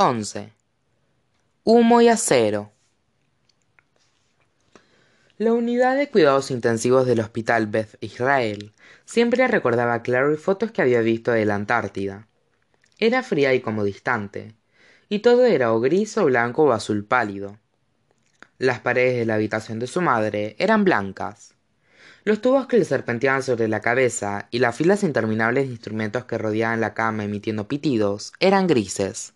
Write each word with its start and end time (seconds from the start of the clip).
11. 0.00 0.52
Humo 1.64 2.00
y 2.00 2.06
acero. 2.06 2.70
La 5.38 5.52
unidad 5.52 5.96
de 5.96 6.08
cuidados 6.08 6.52
intensivos 6.52 7.04
del 7.04 7.18
Hospital 7.18 7.66
Beth 7.66 7.96
Israel 8.00 8.72
siempre 9.04 9.48
recordaba 9.48 9.94
a 9.94 10.02
Clary 10.04 10.36
fotos 10.36 10.70
que 10.70 10.82
había 10.82 11.00
visto 11.00 11.32
de 11.32 11.44
la 11.44 11.56
Antártida. 11.56 12.28
Era 13.00 13.24
fría 13.24 13.54
y 13.54 13.60
como 13.60 13.82
distante, 13.82 14.54
y 15.08 15.18
todo 15.18 15.44
era 15.46 15.72
o 15.72 15.80
gris 15.80 16.16
o 16.16 16.26
blanco 16.26 16.62
o 16.62 16.70
azul 16.70 17.04
pálido. 17.04 17.58
Las 18.58 18.78
paredes 18.78 19.16
de 19.16 19.26
la 19.26 19.34
habitación 19.34 19.80
de 19.80 19.88
su 19.88 20.00
madre 20.00 20.54
eran 20.60 20.84
blancas. 20.84 21.56
Los 22.22 22.40
tubos 22.40 22.68
que 22.68 22.78
le 22.78 22.84
serpenteaban 22.84 23.42
sobre 23.42 23.66
la 23.66 23.80
cabeza 23.80 24.46
y 24.52 24.60
las 24.60 24.76
filas 24.76 25.02
interminables 25.02 25.64
de 25.64 25.72
instrumentos 25.72 26.24
que 26.24 26.38
rodeaban 26.38 26.80
la 26.80 26.94
cama 26.94 27.24
emitiendo 27.24 27.66
pitidos 27.66 28.32
eran 28.38 28.68
grises. 28.68 29.34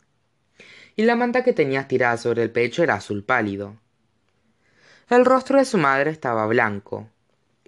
Y 0.97 1.03
la 1.03 1.17
manta 1.17 1.43
que 1.43 1.53
tenía 1.53 1.81
estirada 1.81 2.17
sobre 2.17 2.43
el 2.43 2.51
pecho 2.51 2.83
era 2.83 2.95
azul 2.95 3.25
pálido. 3.25 3.77
El 5.09 5.25
rostro 5.25 5.59
de 5.59 5.65
su 5.65 5.79
madre 5.79 6.11
estaba 6.11 6.47
blanco. 6.47 7.09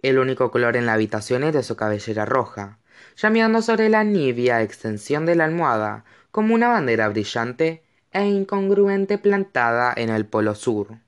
El 0.02 0.18
único 0.18 0.50
color 0.50 0.76
en 0.76 0.86
la 0.86 0.94
habitación 0.94 1.44
era 1.44 1.62
su 1.62 1.76
cabellera 1.76 2.24
roja, 2.24 2.78
llameando 3.16 3.62
sobre 3.62 3.88
la 3.88 4.04
nívea 4.04 4.62
extensión 4.62 5.26
de 5.26 5.34
la 5.34 5.44
almohada 5.44 6.04
como 6.30 6.54
una 6.54 6.68
bandera 6.68 7.08
brillante 7.08 7.82
e 8.12 8.24
incongruente 8.26 9.18
plantada 9.18 9.92
en 9.96 10.10
el 10.10 10.26
polo 10.26 10.54
sur. 10.54 10.98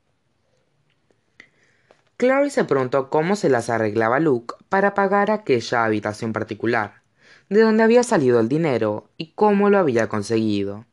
Clary 2.17 2.48
se 2.48 2.64
preguntó 2.64 3.11
cómo 3.11 3.37
se 3.37 3.51
las 3.51 3.69
arreglaba 3.69 4.20
Luke 4.20 4.55
para 4.69 4.95
pagar 4.95 5.30
aquella 5.30 5.84
habitación 5.84 6.33
particular, 6.33 7.03
de 7.51 7.61
dónde 7.61 7.83
había 7.83 8.03
salido 8.03 8.41
el 8.41 8.48
dinero 8.48 9.11
y 9.19 9.33
cómo 9.33 9.69
lo 9.69 9.78
había 9.78 10.09
conseguido. 10.09 10.87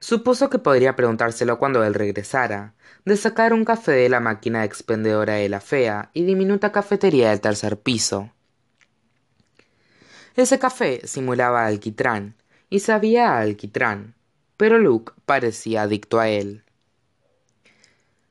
Supuso 0.00 0.48
que 0.48 0.58
podría 0.58 0.96
preguntárselo 0.96 1.58
cuando 1.58 1.84
él 1.84 1.92
regresara, 1.92 2.72
de 3.04 3.16
sacar 3.16 3.52
un 3.52 3.64
café 3.64 3.92
de 3.92 4.08
la 4.08 4.18
máquina 4.18 4.64
expendedora 4.64 5.34
de 5.34 5.48
la 5.50 5.60
fea 5.60 6.10
y 6.14 6.24
diminuta 6.24 6.72
cafetería 6.72 7.30
del 7.30 7.40
tercer 7.40 7.78
piso. 7.78 8.30
Ese 10.36 10.58
café 10.58 11.06
simulaba 11.06 11.66
alquitrán 11.66 12.34
y 12.70 12.80
sabía 12.80 13.34
a 13.34 13.40
alquitrán, 13.40 14.14
pero 14.56 14.78
Luke 14.78 15.12
parecía 15.26 15.82
adicto 15.82 16.18
a 16.18 16.28
él. 16.28 16.64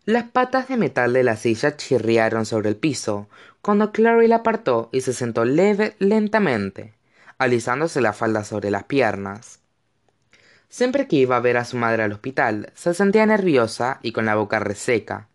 Las 0.06 0.24
patas 0.24 0.70
de 0.70 0.78
metal 0.78 1.14
de 1.14 1.24
la 1.24 1.36
silla 1.36 1.78
chirriaron 1.78 2.48
sobre 2.48 2.70
el 2.70 2.78
piso 2.78 3.30
cuando 3.62 3.92
Clary 3.92 4.28
la 4.28 4.38
apartó 4.38 4.90
y 4.92 5.02
se 5.02 5.14
sentó 5.14 5.46
leve 5.46 5.96
lentamente, 6.00 6.96
alisándose 7.38 8.02
la 8.02 8.14
falda 8.14 8.44
sobre 8.44 8.72
las 8.72 8.86
piernas. 8.86 9.60
Siempre 10.70 11.08
que 11.08 11.16
iba 11.16 11.36
a 11.36 11.42
ver 11.42 11.58
a 11.58 11.66
su 11.66 11.78
madre 11.78 12.04
al 12.04 12.12
hospital, 12.12 12.72
se 12.76 12.94
sentía 12.94 13.26
nerviosa 13.26 14.00
y 14.04 14.12
con 14.12 14.26
la 14.26 14.36
boca 14.36 14.60
reseca, 14.60 15.28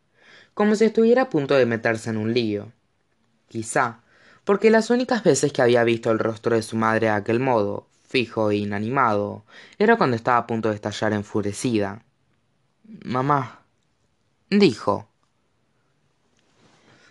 como 0.54 0.76
si 0.76 0.84
estuviera 0.84 1.22
a 1.22 1.30
punto 1.30 1.54
de 1.54 1.66
meterse 1.66 2.10
en 2.10 2.16
un 2.16 2.32
lío. 2.32 2.72
Quizá, 3.48 4.00
porque 4.44 4.70
las 4.70 4.90
únicas 4.90 5.24
veces 5.24 5.52
que 5.52 5.62
había 5.62 5.82
visto 5.82 6.12
el 6.12 6.20
rostro 6.20 6.54
de 6.54 6.62
su 6.62 6.76
madre 6.76 7.08
de 7.08 7.14
aquel 7.14 7.40
modo, 7.40 7.88
fijo 8.06 8.50
e 8.50 8.56
inanimado, 8.56 9.44
era 9.76 9.96
cuando 9.96 10.14
estaba 10.14 10.38
a 10.38 10.46
punto 10.46 10.68
de 10.68 10.76
estallar 10.76 11.12
enfurecida. 11.12 12.04
Mamá, 13.04 13.62
dijo. 14.50 15.08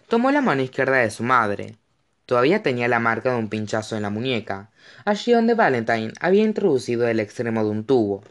Tomó 0.07 0.31
la 0.31 0.41
mano 0.41 0.61
izquierda 0.61 0.97
de 0.97 1.11
su 1.11 1.23
madre, 1.23 1.77
Todavía 2.25 2.63
tenía 2.63 2.88
la 2.88 2.99
marca 2.99 3.31
de 3.31 3.38
un 3.38 3.49
pinchazo 3.49 3.95
en 3.95 4.03
la 4.03 4.09
muñeca, 4.09 4.71
allí 5.05 5.33
donde 5.33 5.55
Valentine 5.55 6.13
había 6.19 6.43
introducido 6.43 7.07
el 7.07 7.19
extremo 7.19 7.63
de 7.63 7.69
un 7.69 7.85
tubo. 7.85 8.23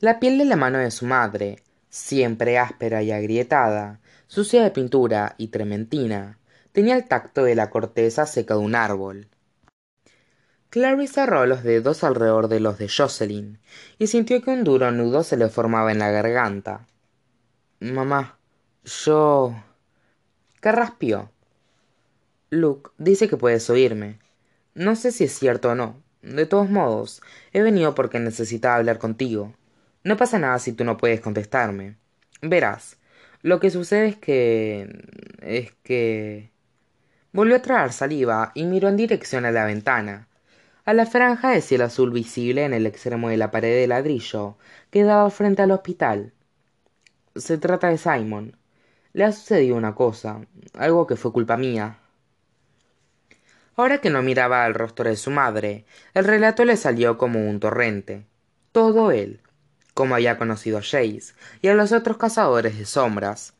La 0.00 0.18
piel 0.18 0.38
de 0.38 0.44
la 0.44 0.56
mano 0.56 0.78
de 0.78 0.90
su 0.90 1.06
madre, 1.06 1.62
siempre 1.88 2.58
áspera 2.58 3.02
y 3.02 3.12
agrietada, 3.12 4.00
sucia 4.26 4.62
de 4.62 4.70
pintura 4.70 5.34
y 5.38 5.48
trementina, 5.48 6.38
tenía 6.72 6.96
el 6.96 7.06
tacto 7.06 7.44
de 7.44 7.54
la 7.54 7.70
corteza 7.70 8.26
seca 8.26 8.54
de 8.54 8.60
un 8.60 8.74
árbol. 8.74 9.28
Clary 10.70 11.06
cerró 11.06 11.46
los 11.46 11.62
dedos 11.62 12.02
alrededor 12.02 12.48
de 12.48 12.58
los 12.58 12.78
de 12.78 12.88
Jocelyn 12.88 13.60
y 13.96 14.08
sintió 14.08 14.42
que 14.42 14.50
un 14.50 14.64
duro 14.64 14.90
nudo 14.90 15.22
se 15.22 15.36
le 15.36 15.48
formaba 15.48 15.92
en 15.92 16.00
la 16.00 16.10
garganta. 16.10 16.88
Mamá, 17.78 18.38
yo. 18.82 19.54
Carraspió. 20.58 21.30
Luke 22.54 22.90
dice 22.98 23.28
que 23.28 23.36
puedes 23.36 23.68
oírme. 23.68 24.18
No 24.74 24.96
sé 24.96 25.12
si 25.12 25.24
es 25.24 25.38
cierto 25.38 25.70
o 25.70 25.74
no. 25.74 26.02
De 26.22 26.46
todos 26.46 26.70
modos, 26.70 27.20
he 27.52 27.62
venido 27.62 27.94
porque 27.94 28.18
necesitaba 28.18 28.76
hablar 28.76 28.98
contigo. 28.98 29.54
No 30.04 30.16
pasa 30.16 30.38
nada 30.38 30.58
si 30.58 30.72
tú 30.72 30.84
no 30.84 30.96
puedes 30.96 31.20
contestarme. 31.20 31.96
Verás, 32.42 32.96
lo 33.42 33.60
que 33.60 33.70
sucede 33.70 34.08
es 34.08 34.16
que... 34.16 34.88
es 35.42 35.72
que... 35.82 36.50
Volvió 37.32 37.56
a 37.56 37.62
traer 37.62 37.92
saliva 37.92 38.52
y 38.54 38.64
miró 38.64 38.88
en 38.88 38.96
dirección 38.96 39.44
a 39.44 39.50
la 39.50 39.64
ventana, 39.64 40.28
a 40.84 40.94
la 40.94 41.06
franja 41.06 41.50
de 41.50 41.60
cielo 41.60 41.84
azul 41.84 42.12
visible 42.12 42.64
en 42.64 42.72
el 42.72 42.86
extremo 42.86 43.28
de 43.28 43.36
la 43.36 43.50
pared 43.50 43.74
de 43.74 43.88
ladrillo 43.88 44.56
que 44.90 45.02
daba 45.02 45.28
frente 45.30 45.62
al 45.62 45.72
hospital. 45.72 46.32
Se 47.34 47.58
trata 47.58 47.88
de 47.88 47.98
Simon. 47.98 48.56
Le 49.12 49.24
ha 49.24 49.32
sucedido 49.32 49.76
una 49.76 49.94
cosa, 49.94 50.40
algo 50.74 51.06
que 51.06 51.16
fue 51.16 51.32
culpa 51.32 51.56
mía, 51.56 51.98
Ahora 53.76 53.98
que 53.98 54.10
no 54.10 54.22
miraba 54.22 54.64
al 54.64 54.74
rostro 54.74 55.08
de 55.08 55.16
su 55.16 55.30
madre, 55.30 55.84
el 56.14 56.24
relato 56.24 56.64
le 56.64 56.76
salió 56.76 57.18
como 57.18 57.48
un 57.48 57.58
torrente. 57.58 58.24
Todo 58.72 59.10
él, 59.10 59.40
como 59.94 60.14
había 60.14 60.38
conocido 60.38 60.78
a 60.78 60.82
Jace 60.82 61.34
y 61.62 61.68
a 61.68 61.74
los 61.74 61.92
otros 61.92 62.16
cazadores 62.16 62.78
de 62.78 62.86
sombras, 62.86 63.54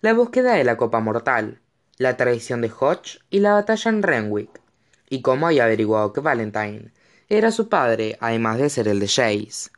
la 0.00 0.14
búsqueda 0.14 0.54
de 0.54 0.64
la 0.64 0.76
copa 0.76 1.00
mortal, 1.00 1.60
la 1.98 2.16
traición 2.16 2.62
de 2.62 2.70
Hodge 2.70 3.18
y 3.28 3.40
la 3.40 3.52
batalla 3.52 3.90
en 3.90 4.02
Renwick, 4.02 4.60
y 5.10 5.20
cómo 5.20 5.46
había 5.46 5.64
averiguado 5.64 6.12
que 6.12 6.20
Valentine 6.20 6.92
era 7.28 7.50
su 7.50 7.68
padre, 7.68 8.16
además 8.20 8.58
de 8.58 8.70
ser 8.70 8.88
el 8.88 9.00
de 9.00 9.08
Jace. 9.08 9.70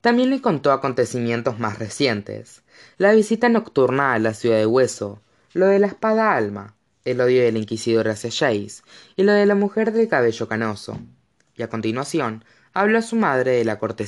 También 0.00 0.30
le 0.30 0.42
contó 0.42 0.72
acontecimientos 0.72 1.58
más 1.58 1.78
recientes, 1.78 2.62
la 2.98 3.12
visita 3.12 3.48
nocturna 3.48 4.14
a 4.14 4.18
la 4.18 4.34
ciudad 4.34 4.58
de 4.58 4.66
Hueso, 4.66 5.22
lo 5.52 5.66
de 5.66 5.78
la 5.78 5.86
espada 5.86 6.36
alma, 6.36 6.74
el 7.04 7.20
odio 7.20 7.42
del 7.42 7.56
inquisidor 7.56 8.08
hacia 8.08 8.30
Jace 8.30 8.82
y 9.16 9.24
lo 9.24 9.32
de 9.32 9.46
la 9.46 9.54
mujer 9.54 9.92
del 9.92 10.08
cabello 10.08 10.48
canoso. 10.48 10.98
Y 11.56 11.62
a 11.62 11.68
continuación 11.68 12.44
habló 12.72 12.98
a 12.98 13.02
su 13.02 13.16
madre 13.16 13.52
de 13.52 13.64
la 13.64 13.78
corte 13.78 14.06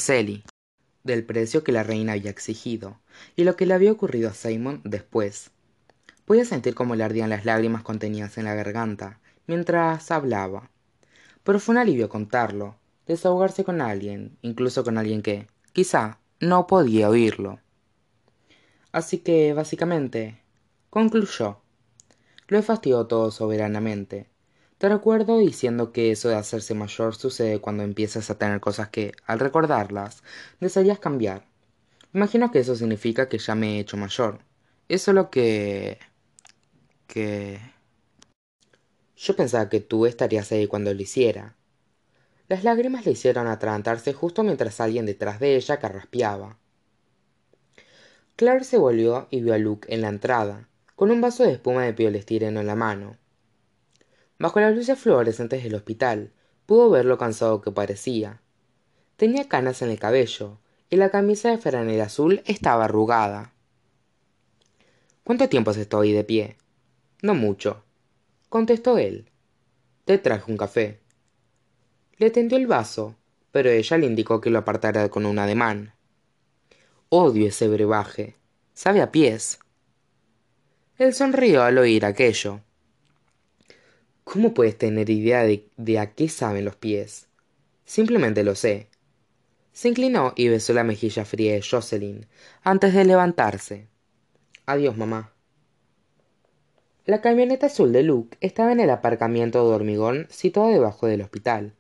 del 1.05 1.25
precio 1.25 1.63
que 1.63 1.73
la 1.73 1.85
reina 1.85 2.13
había 2.13 2.31
exigido, 2.31 3.01
y 3.37 3.45
lo 3.45 3.57
que 3.57 3.65
le 3.65 3.75
había 3.75 3.93
ocurrido 3.93 4.29
a 4.29 4.35
Simon 4.35 4.81
después. 4.85 5.51
Podía 6.25 6.45
sentir 6.45 6.75
cómo 6.75 6.97
le 6.97 7.05
ardían 7.05 7.31
las 7.31 7.45
lágrimas 7.45 7.83
contenidas 7.83 8.37
en 8.39 8.45
la 8.47 8.55
garganta 8.55 9.21
mientras 9.47 10.11
hablaba. 10.11 10.71
Pero 11.45 11.61
fue 11.61 11.75
un 11.75 11.79
alivio 11.79 12.09
contarlo, 12.09 12.77
desahogarse 13.07 13.63
con 13.63 13.81
alguien, 13.81 14.37
incluso 14.43 14.83
con 14.83 14.99
alguien 14.99 15.23
que, 15.23 15.47
quizá, 15.73 16.19
no 16.41 16.67
podía 16.67 17.09
oírlo. 17.09 17.61
Así 18.91 19.19
que, 19.19 19.53
básicamente, 19.53 20.43
concluyó 20.91 21.61
lo 22.49 22.59
he 22.59 22.63
fastidiado 22.63 23.07
todo 23.07 23.31
soberanamente. 23.31 24.29
Te 24.79 24.89
recuerdo 24.89 25.39
diciendo 25.39 25.93
que 25.93 26.11
eso 26.11 26.29
de 26.29 26.37
hacerse 26.37 26.75
mayor 26.75 27.15
sucede 27.15 27.61
cuando 27.61 27.83
empiezas 27.83 28.31
a 28.31 28.39
tener 28.39 28.61
cosas 28.61 28.89
que, 28.91 29.13
al 29.27 29.39
recordarlas, 29.39 30.23
desearías 30.61 30.99
cambiar. 30.99 31.47
Imagino 32.13 32.51
que 32.51 32.61
eso 32.61 32.77
significa 32.77 33.29
que 33.29 33.39
ya 33.39 33.55
me 33.55 33.77
he 33.77 33.81
hecho 33.81 33.97
mayor. 33.97 34.41
Eso 34.89 35.11
es 35.11 35.15
lo 35.15 35.31
que... 35.31 35.99
que... 37.07 37.61
Yo 39.17 39.35
pensaba 39.35 39.69
que 39.69 39.81
tú 39.81 40.07
estarías 40.07 40.53
ahí 40.53 40.67
cuando 40.67 40.93
lo 40.93 41.01
hiciera. 41.03 41.57
Las 42.49 42.63
lágrimas 42.65 43.07
le 43.07 43.13
hicieron 43.13 43.49
atragantarse 43.49 44.13
justo 44.13 44.45
mientras 44.45 44.81
alguien 44.81 45.07
detrás 45.07 45.41
de 45.41 45.57
ella 45.57 45.81
carraspeaba. 45.81 46.59
Claire 48.37 48.65
se 48.65 48.77
volvió 48.79 49.27
y 49.31 49.41
vio 49.41 49.55
a 49.55 49.59
Luke 49.59 49.93
en 49.93 50.03
la 50.03 50.09
entrada, 50.09 50.69
con 50.97 51.11
un 51.11 51.21
vaso 51.21 51.45
de 51.45 51.53
espuma 51.53 51.85
de 51.85 51.93
piolestireno 51.93 52.61
en 52.61 52.67
la 52.67 52.75
mano. 52.75 53.17
Bajo 54.39 54.61
las 54.61 54.75
luces 54.75 54.99
fluorescentes 54.99 55.63
del 55.63 55.75
hospital, 55.75 56.33
pudo 56.65 56.91
ver 56.91 57.05
lo 57.05 57.19
cansado 57.19 57.61
que 57.61 57.71
parecía. 57.71 58.41
Tenía 59.17 59.49
canas 59.49 59.83
en 59.83 59.91
el 59.91 59.99
cabello, 59.99 60.59
y 60.91 60.97
la 60.97 61.11
camisa 61.11 61.51
de 61.51 61.59
franela 61.59 62.05
azul 62.05 62.43
estaba 62.47 62.87
arrugada. 62.87 63.53
¿Cuánto 65.23 65.49
tiempo 65.49 65.71
has 65.71 65.77
estado 65.77 66.03
ahí 66.03 66.13
de 66.13 66.25
pie? 66.25 66.57
No 67.23 67.35
mucho, 67.35 67.83
contestó 68.49 68.99
él. 68.99 69.31
Te 70.05 70.19
traje 70.19 70.51
un 70.51 70.57
café. 70.57 71.01
Le 72.17 72.31
tendió 72.31 72.57
el 72.57 72.67
vaso, 72.67 73.17
pero 73.51 73.71
ella 73.71 73.99
le 73.99 74.07
indicó 74.07 74.41
que 74.41 74.51
lo 74.51 74.59
apartara 74.61 75.09
con 75.09 75.27
un 75.27 75.39
ademán. 75.39 75.93
Odio 77.09 77.49
ese 77.49 77.69
brebaje. 77.69 78.37
Sabe 78.73 79.03
a 79.03 79.11
pies. 79.11 79.59
Él 80.99 81.13
sonrió 81.13 81.63
al 81.63 81.77
oír 81.77 82.07
aquello. 82.07 82.61
¿Cómo 84.25 84.55
puedes 84.55 84.79
tener 84.79 85.11
idea 85.11 85.43
de, 85.45 85.99
a 85.99 86.15
qué 86.15 86.31
saben 86.31 86.65
los 86.65 86.77
pies? 86.77 87.29
Simplemente 87.85 88.43
lo 88.43 88.55
sé. 88.55 88.89
Se 89.73 89.89
inclinó 89.89 90.33
y 90.37 90.49
besó 90.49 90.73
la 90.73 90.85
mejilla 90.85 91.27
fría 91.27 91.53
de 91.53 91.63
Jocelyn 91.63 92.27
antes 92.63 92.95
de 92.95 93.05
levantarse. 93.05 93.89
Adiós, 94.65 94.97
mamá. 94.97 95.33
La 97.05 97.21
camioneta 97.21 97.67
azul 97.67 97.93
de 97.93 98.03
Luke 98.03 98.39
estaba 98.41 98.73
en 98.73 98.81
el 98.81 98.89
aparcamiento 98.89 99.69
de 99.69 99.75
hormigón 99.75 100.27
situado 100.31 100.71
debajo 100.71 101.07
del 101.07 101.21
hospital. 101.21 101.75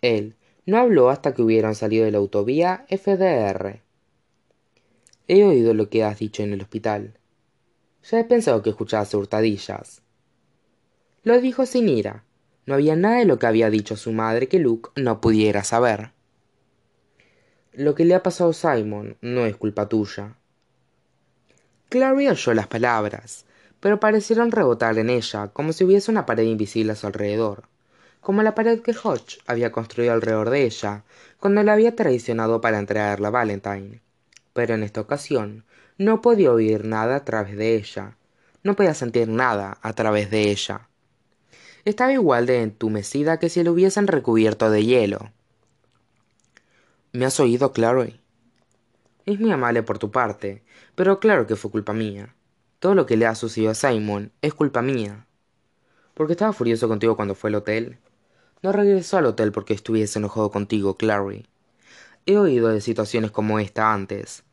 Él 0.00 0.36
no 0.64 0.78
habló 0.78 1.10
hasta 1.10 1.34
que 1.34 1.42
hubieron 1.42 1.74
salido 1.74 2.04
de 2.04 2.12
la 2.12 2.18
autovía 2.18 2.86
FDR. 2.88 3.80
He 5.26 5.42
oído 5.42 5.74
lo 5.74 5.90
que 5.90 6.04
has 6.04 6.20
dicho 6.20 6.44
en 6.44 6.52
el 6.52 6.62
hospital. 6.62 7.18
Ya 8.10 8.20
he 8.20 8.24
pensado 8.24 8.62
que 8.62 8.70
escuchabas 8.70 9.12
hurtadillas. 9.12 10.00
Lo 11.24 11.40
dijo 11.40 11.66
sin 11.66 11.88
ira. 11.88 12.24
No 12.64 12.74
había 12.74 12.96
nada 12.96 13.16
de 13.16 13.26
lo 13.26 13.38
que 13.38 13.46
había 13.46 13.68
dicho 13.70 13.96
su 13.96 14.12
madre 14.12 14.48
que 14.48 14.58
Luke 14.58 14.90
no 14.96 15.20
pudiera 15.20 15.62
saber. 15.62 16.12
Lo 17.72 17.94
que 17.94 18.04
le 18.04 18.14
ha 18.14 18.22
pasado 18.22 18.52
Simon 18.52 19.16
no 19.20 19.44
es 19.44 19.56
culpa 19.56 19.88
tuya. 19.88 20.36
Clary 21.90 22.28
oyó 22.28 22.54
las 22.54 22.66
palabras, 22.66 23.44
pero 23.80 24.00
parecieron 24.00 24.52
rebotar 24.52 24.98
en 24.98 25.10
ella 25.10 25.48
como 25.48 25.72
si 25.72 25.84
hubiese 25.84 26.10
una 26.10 26.26
pared 26.26 26.44
invisible 26.44 26.92
a 26.92 26.96
su 26.96 27.06
alrededor, 27.06 27.64
como 28.20 28.42
la 28.42 28.54
pared 28.54 28.80
que 28.80 28.92
Hodge 28.92 29.38
había 29.46 29.70
construido 29.72 30.12
alrededor 30.12 30.50
de 30.50 30.64
ella 30.64 31.04
cuando 31.38 31.62
la 31.62 31.74
había 31.74 31.94
traicionado 31.94 32.60
para 32.60 32.78
entregarla 32.78 33.28
a 33.28 33.32
Valentine. 33.32 34.00
Pero 34.52 34.74
en 34.74 34.82
esta 34.82 35.00
ocasión 35.00 35.64
no 35.98 36.22
podía 36.22 36.52
oír 36.52 36.84
nada 36.84 37.16
a 37.16 37.24
través 37.24 37.56
de 37.56 37.74
ella, 37.74 38.16
no 38.62 38.76
podía 38.76 38.94
sentir 38.94 39.28
nada 39.28 39.78
a 39.82 39.92
través 39.92 40.30
de 40.30 40.50
ella. 40.50 40.88
Estaba 41.84 42.12
igual 42.12 42.46
de 42.46 42.62
entumecida 42.62 43.38
que 43.38 43.48
si 43.48 43.64
lo 43.64 43.72
hubiesen 43.72 44.06
recubierto 44.06 44.70
de 44.70 44.84
hielo. 44.84 45.32
¿Me 47.12 47.24
has 47.24 47.40
oído, 47.40 47.72
Clary? 47.72 48.20
Es 49.26 49.40
muy 49.40 49.50
amable 49.50 49.82
por 49.82 49.98
tu 49.98 50.12
parte, 50.12 50.62
pero 50.94 51.18
claro 51.18 51.46
que 51.48 51.56
fue 51.56 51.70
culpa 51.70 51.92
mía. 51.92 52.34
Todo 52.78 52.94
lo 52.94 53.04
que 53.04 53.16
le 53.16 53.26
ha 53.26 53.34
sucedido 53.34 53.72
a 53.72 53.74
Simon 53.74 54.30
es 54.40 54.54
culpa 54.54 54.82
mía. 54.82 55.26
¿Por 56.14 56.28
qué 56.28 56.34
estaba 56.34 56.52
furioso 56.52 56.86
contigo 56.86 57.16
cuando 57.16 57.34
fue 57.34 57.50
al 57.50 57.56
hotel? 57.56 57.98
No 58.62 58.70
regresó 58.70 59.18
al 59.18 59.26
hotel 59.26 59.50
porque 59.50 59.74
estuviese 59.74 60.20
enojado 60.20 60.50
contigo, 60.50 60.96
Clary. 60.96 61.46
He 62.24 62.38
oído 62.38 62.68
de 62.68 62.80
situaciones 62.80 63.32
como 63.32 63.58
esta 63.58 63.92
antes. 63.92 64.44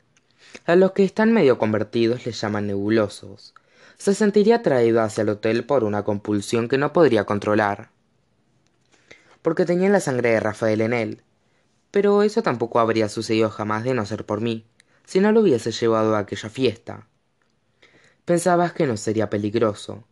A 0.63 0.75
los 0.75 0.94
que 0.94 1.04
están 1.04 1.34
medio 1.34 1.57
convertidos 1.57 2.25
les 2.25 2.40
llaman 2.40 2.68
nebulosos. 2.68 3.54
Se 3.98 4.16
sentiría 4.16 4.57
atraído 4.57 5.02
hacia 5.02 5.22
el 5.22 5.30
hotel 5.30 5.66
por 5.66 5.84
una 5.84 6.04
compulsión 6.04 6.68
que 6.68 6.78
no 6.78 6.94
podría 6.94 7.25
controlar. 7.25 7.90
Porque 9.42 9.66
tenía 9.66 9.90
la 9.90 10.00
sangre 10.00 10.31
de 10.31 10.40
Rafael 10.40 10.81
en 10.81 10.94
él. 10.94 11.22
Pero 11.92 12.24
eso 12.24 12.42
tampoco 12.42 12.80
habría 12.80 13.10
sucedido 13.10 13.50
jamás 13.50 13.84
de 13.84 13.94
no 13.94 14.06
ser 14.06 14.25
por 14.25 14.42
mí, 14.42 14.66
si 15.06 15.19
no 15.19 15.31
lo 15.31 15.42
hubiese 15.42 15.72
llevado 15.72 16.16
a 16.16 16.19
aquella 16.19 16.50
fiesta. 16.50 17.08
Pensabas 18.25 18.74
que 18.74 18.88
no 18.88 18.98
sería 18.98 19.30
peligroso. 19.30 20.04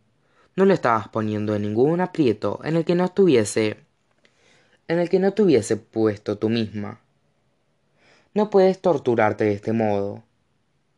No 0.54 0.66
lo 0.66 0.72
estabas 0.72 1.08
poniendo 1.08 1.54
en 1.56 1.62
ningún 1.62 2.00
aprieto 2.00 2.60
en 2.62 2.76
el 2.76 2.84
que 2.84 2.94
no 2.94 3.04
estuviese. 3.04 3.78
en 4.86 4.98
el 4.98 5.08
que 5.08 5.18
no 5.18 5.32
tuviese 5.32 5.76
puesto 5.76 6.38
tú 6.38 6.48
misma. 6.48 7.00
No 8.34 8.50
puedes 8.50 8.80
torturarte 8.80 9.44
de 9.44 9.52
este 9.52 9.72
modo, 9.72 10.22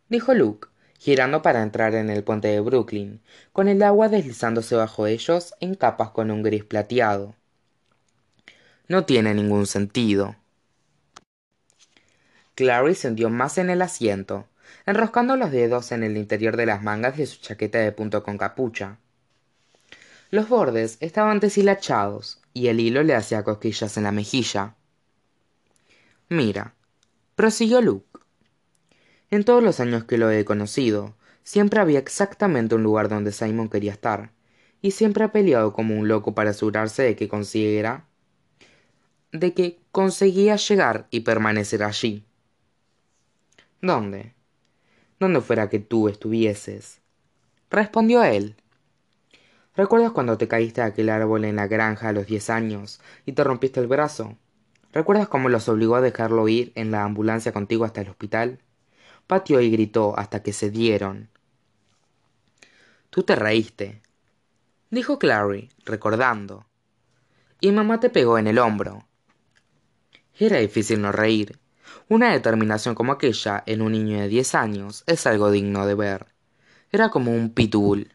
dijo 0.08 0.34
Luke, 0.34 0.68
girando 0.98 1.42
para 1.42 1.62
entrar 1.62 1.94
en 1.94 2.10
el 2.10 2.24
puente 2.24 2.48
de 2.48 2.60
Brooklyn, 2.60 3.20
con 3.52 3.68
el 3.68 3.82
agua 3.82 4.08
deslizándose 4.08 4.76
bajo 4.76 5.06
ellos 5.06 5.54
en 5.60 5.74
capas 5.74 6.10
con 6.10 6.30
un 6.30 6.42
gris 6.42 6.64
plateado. 6.64 7.34
No 8.88 9.04
tiene 9.04 9.34
ningún 9.34 9.66
sentido. 9.66 10.36
Clary 12.54 12.94
se 12.94 13.08
hundió 13.08 13.28
más 13.28 13.58
en 13.58 13.68
el 13.68 13.82
asiento, 13.82 14.48
enroscando 14.86 15.36
los 15.36 15.50
dedos 15.50 15.92
en 15.92 16.02
el 16.02 16.16
interior 16.16 16.56
de 16.56 16.66
las 16.66 16.82
mangas 16.82 17.16
de 17.16 17.26
su 17.26 17.40
chaqueta 17.40 17.78
de 17.78 17.92
punto 17.92 18.22
con 18.22 18.38
capucha. 18.38 18.98
Los 20.30 20.48
bordes 20.48 20.96
estaban 21.00 21.38
deshilachados 21.38 22.40
y 22.52 22.68
el 22.68 22.80
hilo 22.80 23.02
le 23.02 23.14
hacía 23.14 23.44
cosquillas 23.44 23.96
en 23.96 24.04
la 24.04 24.12
mejilla. 24.12 24.74
Mira, 26.28 26.74
prosiguió 27.34 27.80
Luke. 27.80 28.15
En 29.30 29.44
todos 29.44 29.62
los 29.62 29.80
años 29.80 30.04
que 30.04 30.18
lo 30.18 30.30
he 30.30 30.44
conocido, 30.44 31.14
siempre 31.42 31.80
había 31.80 31.98
exactamente 31.98 32.74
un 32.74 32.82
lugar 32.82 33.08
donde 33.08 33.32
Simon 33.32 33.68
quería 33.68 33.92
estar, 33.92 34.30
y 34.82 34.92
siempre 34.92 35.24
ha 35.24 35.32
peleado 35.32 35.72
como 35.72 35.96
un 35.96 36.08
loco 36.08 36.34
para 36.34 36.50
asegurarse 36.50 37.02
de 37.02 37.16
que 37.16 37.28
consiguiera 37.28 38.06
de 39.32 39.52
que 39.52 39.78
conseguía 39.92 40.56
llegar 40.56 41.08
y 41.10 41.20
permanecer 41.20 41.82
allí. 41.82 42.24
¿Dónde? 43.82 44.36
donde 45.18 45.40
fuera 45.40 45.68
que 45.68 45.78
tú 45.78 46.08
estuvieses. 46.08 47.00
Respondió 47.70 48.22
él. 48.22 48.56
¿Recuerdas 49.74 50.12
cuando 50.12 50.38
te 50.38 50.48
caíste 50.48 50.80
de 50.80 50.86
aquel 50.86 51.08
árbol 51.10 51.44
en 51.44 51.56
la 51.56 51.66
granja 51.66 52.08
a 52.08 52.12
los 52.12 52.26
diez 52.26 52.50
años 52.50 53.00
y 53.24 53.32
te 53.32 53.44
rompiste 53.44 53.80
el 53.80 53.86
brazo? 53.86 54.36
¿Recuerdas 54.92 55.28
cómo 55.28 55.48
los 55.48 55.68
obligó 55.68 55.96
a 55.96 56.00
dejarlo 56.00 56.48
ir 56.48 56.72
en 56.74 56.90
la 56.90 57.04
ambulancia 57.04 57.52
contigo 57.52 57.84
hasta 57.84 58.00
el 58.00 58.08
hospital? 58.08 58.60
Pateó 59.26 59.60
y 59.60 59.70
gritó 59.70 60.18
hasta 60.18 60.42
que 60.42 60.52
se 60.52 60.70
dieron. 60.70 61.28
Tú 63.10 63.22
te 63.22 63.34
reíste, 63.34 64.02
dijo 64.90 65.18
Clary, 65.18 65.70
recordando. 65.84 66.66
Y 67.60 67.72
mamá 67.72 68.00
te 68.00 68.10
pegó 68.10 68.38
en 68.38 68.46
el 68.46 68.58
hombro. 68.58 69.06
Era 70.38 70.58
difícil 70.58 71.00
no 71.00 71.12
reír, 71.12 71.58
una 72.08 72.32
determinación 72.32 72.94
como 72.94 73.12
aquella 73.12 73.62
en 73.66 73.82
un 73.82 73.92
niño 73.92 74.20
de 74.20 74.28
diez 74.28 74.54
años 74.54 75.02
es 75.06 75.26
algo 75.26 75.50
digno 75.50 75.86
de 75.86 75.94
ver. 75.94 76.26
Era 76.92 77.10
como 77.10 77.32
un 77.32 77.52
pitbull. 77.52 78.12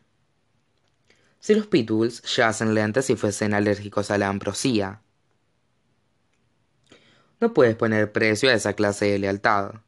Si 1.39 1.55
los 1.55 1.67
pitbulls 1.67 2.39
hacen 2.39 2.73
lentes 2.73 3.09
y 3.09 3.15
fuesen 3.15 3.53
alérgicos 3.53 4.11
a 4.11 4.17
la 4.17 4.29
ambrosía. 4.29 5.01
No 7.39 7.53
puedes 7.53 7.75
poner 7.75 8.11
precio 8.11 8.49
a 8.49 8.53
esa 8.53 8.73
clase 8.73 9.05
de 9.05 9.19
lealtad, 9.19 9.81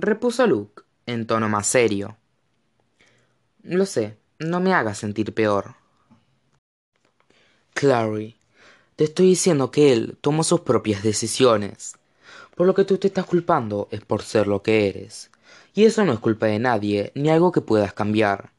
repuso 0.00 0.46
Luke, 0.46 0.82
en 1.06 1.26
tono 1.26 1.48
más 1.48 1.66
serio. 1.66 2.16
Lo 3.62 3.84
sé, 3.84 4.16
no 4.38 4.60
me 4.60 4.72
hagas 4.72 4.98
sentir 4.98 5.34
peor. 5.34 5.74
Clary, 7.74 8.36
te 8.96 9.04
estoy 9.04 9.26
diciendo 9.26 9.70
que 9.70 9.92
él 9.92 10.16
tomó 10.20 10.44
sus 10.44 10.60
propias 10.60 11.02
decisiones. 11.02 11.96
Por 12.54 12.66
lo 12.66 12.74
que 12.74 12.84
tú 12.84 12.98
te 12.98 13.08
estás 13.08 13.26
culpando 13.26 13.88
es 13.90 14.04
por 14.04 14.22
ser 14.22 14.46
lo 14.46 14.62
que 14.62 14.88
eres. 14.88 15.30
Y 15.74 15.84
eso 15.84 16.04
no 16.04 16.12
es 16.12 16.18
culpa 16.18 16.46
de 16.46 16.58
nadie, 16.58 17.12
ni 17.14 17.30
algo 17.30 17.52
que 17.52 17.60
puedas 17.60 17.92
cambiar. 17.92 18.50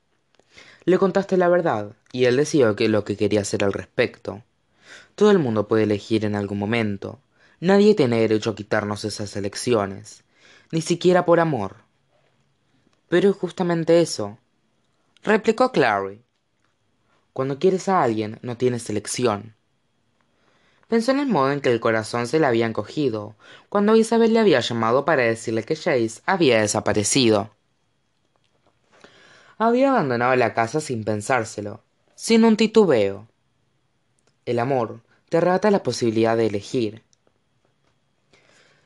Le 0.86 0.98
contaste 0.98 1.38
la 1.38 1.50
verdad, 1.50 1.93
y 2.12 2.25
él 2.25 2.38
decidió 2.38 2.75
que 2.75 2.88
lo 2.88 3.03
que 3.03 3.17
quería 3.17 3.41
hacer 3.41 3.63
al 3.63 3.74
respecto. 3.74 4.43
Todo 5.15 5.31
el 5.31 5.39
mundo 5.39 5.67
puede 5.67 5.84
elegir 5.84 6.25
en 6.25 6.36
algún 6.36 6.60
momento. 6.60 7.19
Nadie 7.60 7.96
tiene 7.96 8.22
derecho 8.22 8.51
a 8.51 8.55
quitarnos 8.55 9.03
esas 9.05 9.36
elecciones, 9.36 10.24
ni 10.71 10.81
siquiera 10.81 11.25
por 11.25 11.39
amor. 11.39 11.77
Pero 13.07 13.29
es 13.29 13.35
justamente 13.35 14.01
eso, 14.01 14.38
replicó 15.23 15.71
Clary. 15.71 16.21
Cuando 17.33 17.59
quieres 17.59 17.89
a 17.89 18.03
alguien, 18.03 18.39
no 18.41 18.57
tienes 18.57 18.89
elección. 18.89 19.55
Pensó 20.88 21.11
en 21.11 21.19
el 21.19 21.27
modo 21.27 21.51
en 21.51 21.61
que 21.61 21.71
el 21.71 21.79
corazón 21.79 22.27
se 22.27 22.39
le 22.39 22.47
había 22.47 22.65
encogido 22.65 23.35
cuando 23.69 23.95
Isabel 23.95 24.33
le 24.33 24.39
había 24.39 24.59
llamado 24.59 25.05
para 25.05 25.23
decirle 25.23 25.63
que 25.63 25.75
Jace 25.75 26.21
había 26.25 26.61
desaparecido. 26.61 27.51
Había 29.59 29.91
abandonado 29.91 30.35
la 30.35 30.53
casa 30.53 30.81
sin 30.81 31.03
pensárselo, 31.03 31.83
sin 32.15 32.43
un 32.43 32.57
titubeo. 32.57 33.27
El 34.45 34.57
amor 34.57 35.01
te 35.29 35.38
arrebata 35.38 35.69
la 35.69 35.83
posibilidad 35.83 36.35
de 36.35 36.47
elegir. 36.47 37.03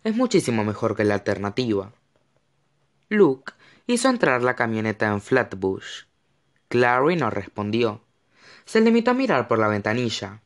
Es 0.03 0.17
muchísimo 0.17 0.65
mejor 0.65 0.97
que 0.97 1.05
la 1.05 1.13
alternativa. 1.13 1.93
Luke 3.07 3.53
hizo 3.87 4.09
entrar 4.09 4.43
la 4.43 4.55
camioneta 4.55 5.07
en 5.07 5.21
Flatbush. 5.21 6.03
Clary 6.67 7.15
no 7.15 7.29
respondió. 7.29 8.01
Se 8.65 8.81
limitó 8.81 9.11
a 9.11 9.13
mirar 9.13 9.47
por 9.47 9.59
la 9.59 9.69
ventanilla. 9.69 10.41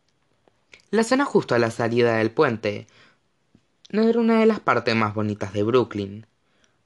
La 0.92 1.04
zona 1.04 1.26
justo 1.26 1.56
a 1.56 1.60
la 1.60 1.72
salida 1.72 2.18
del 2.18 2.30
puente 2.30 2.86
no 3.90 4.04
era 4.04 4.20
una 4.20 4.40
de 4.40 4.46
las 4.46 4.60
partes 4.60 4.96
más 4.96 5.16
bonitas 5.16 5.54
de 5.54 5.64
Brooklyn. 5.64 6.28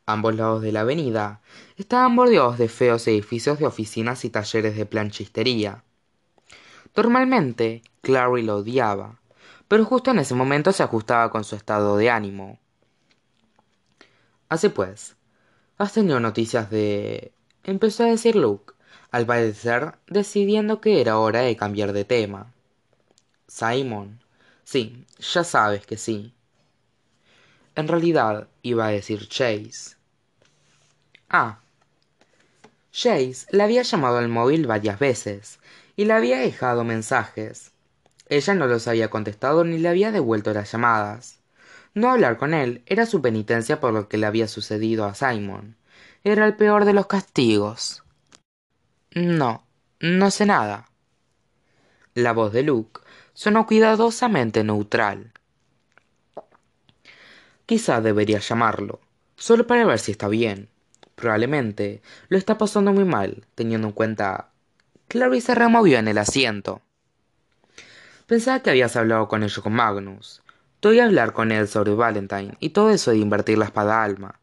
Ambos 0.05 0.35
lados 0.35 0.61
de 0.61 0.71
la 0.71 0.81
avenida 0.81 1.41
estaban 1.75 2.15
bordeados 2.15 2.57
de 2.57 2.69
feos 2.69 3.05
edificios 3.07 3.59
de 3.59 3.65
oficinas 3.65 4.23
y 4.23 4.29
talleres 4.29 4.77
de 4.77 4.85
planchistería. 4.85 5.83
Normalmente, 6.95 7.81
Clary 8.01 8.43
lo 8.43 8.57
odiaba, 8.57 9.20
pero 9.71 9.85
justo 9.85 10.11
en 10.11 10.19
ese 10.19 10.35
momento 10.35 10.73
se 10.73 10.83
ajustaba 10.83 11.31
con 11.31 11.45
su 11.45 11.55
estado 11.55 11.95
de 11.95 12.09
ánimo. 12.09 12.59
Así 14.49 14.67
pues, 14.67 15.15
¿has 15.77 15.93
tenido 15.93 16.19
noticias 16.19 16.69
de... 16.69 17.31
empezó 17.63 18.03
a 18.03 18.07
decir 18.07 18.35
Luke, 18.35 18.73
al 19.11 19.25
parecer 19.25 19.93
decidiendo 20.07 20.81
que 20.81 20.99
era 20.99 21.19
hora 21.19 21.39
de 21.39 21.55
cambiar 21.55 21.93
de 21.93 22.03
tema. 22.03 22.51
Simon. 23.47 24.19
Sí, 24.65 25.05
ya 25.19 25.45
sabes 25.45 25.85
que 25.85 25.95
sí. 25.95 26.33
En 27.73 27.87
realidad 27.87 28.49
iba 28.63 28.87
a 28.87 28.91
decir 28.91 29.29
Chase. 29.29 29.95
Ah. 31.29 31.59
Chase 32.91 33.47
le 33.51 33.63
había 33.63 33.83
llamado 33.83 34.17
al 34.17 34.27
móvil 34.27 34.67
varias 34.67 34.99
veces 34.99 35.61
y 35.95 36.03
le 36.03 36.11
había 36.11 36.39
dejado 36.39 36.83
mensajes. 36.83 37.70
Ella 38.31 38.53
no 38.53 38.65
los 38.65 38.87
había 38.87 39.09
contestado 39.09 39.65
ni 39.65 39.77
le 39.77 39.89
había 39.89 40.13
devuelto 40.13 40.53
las 40.53 40.71
llamadas. 40.71 41.41
No 41.93 42.09
hablar 42.09 42.37
con 42.37 42.53
él 42.53 42.81
era 42.85 43.05
su 43.05 43.21
penitencia 43.21 43.81
por 43.81 43.91
lo 43.91 44.07
que 44.07 44.17
le 44.17 44.25
había 44.25 44.47
sucedido 44.47 45.03
a 45.03 45.15
Simon. 45.15 45.75
Era 46.23 46.45
el 46.45 46.55
peor 46.55 46.85
de 46.85 46.93
los 46.93 47.07
castigos. 47.07 48.03
No, 49.13 49.67
no 49.99 50.31
sé 50.31 50.45
nada. 50.45 50.87
La 52.13 52.31
voz 52.31 52.53
de 52.53 52.63
Luke 52.63 53.01
sonó 53.33 53.67
cuidadosamente 53.67 54.63
neutral. 54.63 55.33
Quizá 57.65 57.99
debería 57.99 58.39
llamarlo, 58.39 59.01
solo 59.35 59.67
para 59.67 59.85
ver 59.85 59.99
si 59.99 60.13
está 60.13 60.29
bien. 60.29 60.69
Probablemente 61.15 62.01
lo 62.29 62.37
está 62.37 62.57
pasando 62.57 62.93
muy 62.93 63.03
mal, 63.03 63.45
teniendo 63.55 63.87
en 63.89 63.93
cuenta... 63.93 64.51
Clary 65.09 65.41
se 65.41 65.53
removió 65.53 65.99
en 65.99 66.07
el 66.07 66.17
asiento. 66.17 66.81
Pensaba 68.27 68.61
que 68.61 68.69
habías 68.69 68.95
hablado 68.95 69.27
con 69.27 69.43
ello 69.43 69.61
con 69.61 69.73
Magnus. 69.73 70.41
Te 70.79 70.99
a 70.99 71.05
hablar 71.05 71.33
con 71.33 71.51
él 71.51 71.67
sobre 71.67 71.93
Valentine 71.93 72.55
y 72.59 72.69
todo 72.69 72.89
eso 72.89 73.11
de 73.11 73.17
invertir 73.17 73.57
la 73.57 73.65
espada 73.65 74.03
alma. 74.03 74.39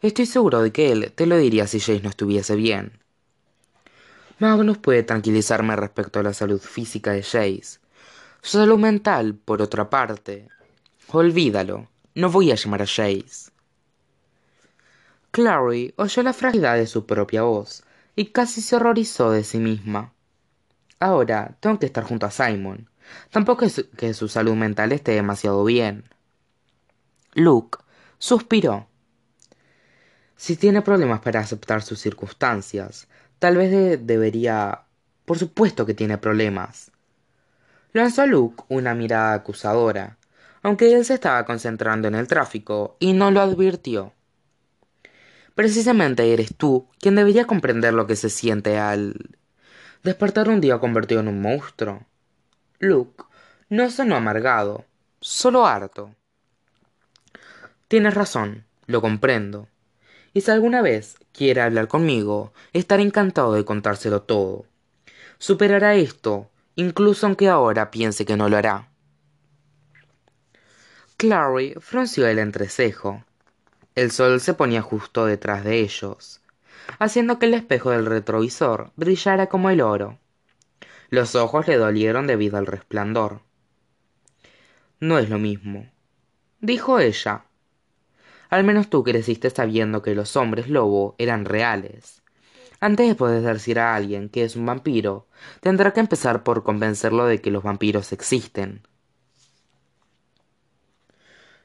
Estoy 0.00 0.26
seguro 0.26 0.62
de 0.62 0.70
que 0.70 0.92
él 0.92 1.12
te 1.12 1.26
lo 1.26 1.36
diría 1.36 1.66
si 1.66 1.80
Jace 1.80 2.02
no 2.02 2.08
estuviese 2.08 2.54
bien. 2.54 3.00
Magnus 4.38 4.78
puede 4.78 5.02
tranquilizarme 5.02 5.74
respecto 5.74 6.20
a 6.20 6.22
la 6.22 6.34
salud 6.34 6.60
física 6.60 7.12
de 7.12 7.22
Jace. 7.22 7.80
Su 8.42 8.58
salud 8.58 8.78
mental, 8.78 9.34
por 9.34 9.60
otra 9.60 9.90
parte. 9.90 10.48
Olvídalo. 11.08 11.88
No 12.14 12.30
voy 12.30 12.52
a 12.52 12.56
llamar 12.56 12.82
a 12.82 12.86
Jace. 12.86 13.50
Clary 15.32 15.94
oyó 15.96 16.22
la 16.22 16.32
fragilidad 16.32 16.76
de 16.76 16.86
su 16.86 17.06
propia 17.06 17.42
voz 17.42 17.84
y 18.14 18.26
casi 18.26 18.60
se 18.60 18.76
horrorizó 18.76 19.30
de 19.30 19.44
sí 19.44 19.58
misma. 19.58 20.12
Ahora 21.00 21.56
tengo 21.58 21.78
que 21.78 21.86
estar 21.86 22.04
junto 22.04 22.26
a 22.26 22.30
Simon. 22.30 22.88
Tampoco 23.30 23.64
es 23.64 23.86
que 23.96 24.14
su 24.14 24.28
salud 24.28 24.54
mental 24.54 24.92
esté 24.92 25.12
demasiado 25.12 25.64
bien. 25.64 26.04
Luke 27.34 27.78
suspiró. 28.18 28.88
Si 30.36 30.56
tiene 30.56 30.82
problemas 30.82 31.20
para 31.20 31.40
aceptar 31.40 31.82
sus 31.82 32.00
circunstancias, 32.00 33.08
tal 33.38 33.56
vez 33.56 33.70
debería... 34.06 34.82
Por 35.24 35.38
supuesto 35.38 35.86
que 35.86 35.94
tiene 35.94 36.18
problemas. 36.18 36.90
Lanzó 37.92 38.22
a 38.22 38.26
Luke 38.26 38.64
una 38.68 38.94
mirada 38.94 39.34
acusadora, 39.34 40.18
aunque 40.62 40.92
él 40.94 41.04
se 41.04 41.14
estaba 41.14 41.44
concentrando 41.44 42.08
en 42.08 42.14
el 42.14 42.26
tráfico 42.26 42.96
y 42.98 43.12
no 43.12 43.30
lo 43.30 43.40
advirtió. 43.40 44.12
Precisamente 45.54 46.32
eres 46.32 46.56
tú 46.56 46.88
quien 46.98 47.14
debería 47.14 47.46
comprender 47.46 47.92
lo 47.92 48.06
que 48.06 48.16
se 48.16 48.30
siente 48.30 48.78
al 48.78 49.36
despertar 50.02 50.48
un 50.48 50.60
día 50.60 50.78
convertido 50.78 51.20
en 51.20 51.28
un 51.28 51.42
monstruo. 51.42 52.06
Luke 52.84 53.22
no 53.68 53.88
sonó 53.92 54.16
amargado, 54.16 54.84
solo 55.20 55.66
harto. 55.66 56.16
Tienes 57.86 58.12
razón, 58.12 58.64
lo 58.86 59.00
comprendo. 59.00 59.68
Y 60.34 60.40
si 60.40 60.50
alguna 60.50 60.82
vez 60.82 61.16
quiere 61.32 61.60
hablar 61.60 61.86
conmigo, 61.86 62.52
estaré 62.72 63.04
encantado 63.04 63.52
de 63.52 63.64
contárselo 63.64 64.22
todo. 64.22 64.66
Superará 65.38 65.94
esto, 65.94 66.50
incluso 66.74 67.26
aunque 67.26 67.48
ahora 67.48 67.92
piense 67.92 68.26
que 68.26 68.36
no 68.36 68.48
lo 68.48 68.56
hará. 68.56 68.88
Clary 71.16 71.76
frunció 71.78 72.26
el 72.26 72.40
entrecejo. 72.40 73.24
El 73.94 74.10
sol 74.10 74.40
se 74.40 74.54
ponía 74.54 74.82
justo 74.82 75.24
detrás 75.24 75.62
de 75.62 75.78
ellos, 75.78 76.40
haciendo 76.98 77.38
que 77.38 77.46
el 77.46 77.54
espejo 77.54 77.90
del 77.90 78.06
retrovisor 78.06 78.90
brillara 78.96 79.46
como 79.46 79.70
el 79.70 79.82
oro. 79.82 80.18
Los 81.12 81.34
ojos 81.34 81.68
le 81.68 81.76
dolieron 81.76 82.26
debido 82.26 82.56
al 82.56 82.64
resplandor. 82.64 83.42
No 84.98 85.18
es 85.18 85.28
lo 85.28 85.38
mismo, 85.38 85.90
dijo 86.60 87.00
ella. 87.00 87.44
Al 88.48 88.64
menos 88.64 88.88
tú 88.88 89.04
creciste 89.04 89.50
sabiendo 89.50 90.00
que 90.00 90.14
los 90.14 90.36
hombres 90.36 90.70
lobo 90.70 91.14
eran 91.18 91.44
reales. 91.44 92.22
Antes 92.80 93.08
de 93.08 93.14
poder 93.14 93.42
decir 93.42 93.78
a 93.78 93.94
alguien 93.94 94.30
que 94.30 94.42
es 94.42 94.56
un 94.56 94.64
vampiro, 94.64 95.26
tendrá 95.60 95.92
que 95.92 96.00
empezar 96.00 96.44
por 96.44 96.62
convencerlo 96.62 97.26
de 97.26 97.42
que 97.42 97.50
los 97.50 97.62
vampiros 97.62 98.10
existen. 98.14 98.80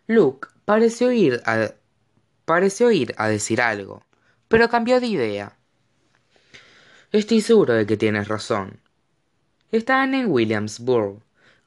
Luke 0.07 0.49
pareció 0.65 1.13
ir 1.13 1.41
a 1.45 1.71
pareció 2.43 2.91
ir 2.91 3.15
a 3.15 3.29
decir 3.29 3.61
algo, 3.61 4.03
pero 4.49 4.67
cambió 4.67 4.99
de 4.99 5.07
idea. 5.07 5.57
Estoy 7.13 7.39
seguro 7.39 7.75
de 7.75 7.85
que 7.85 7.95
tienes 7.95 8.27
razón. 8.27 8.81
Estaban 9.71 10.13
en 10.13 10.31
Williamsburg, 10.31 11.19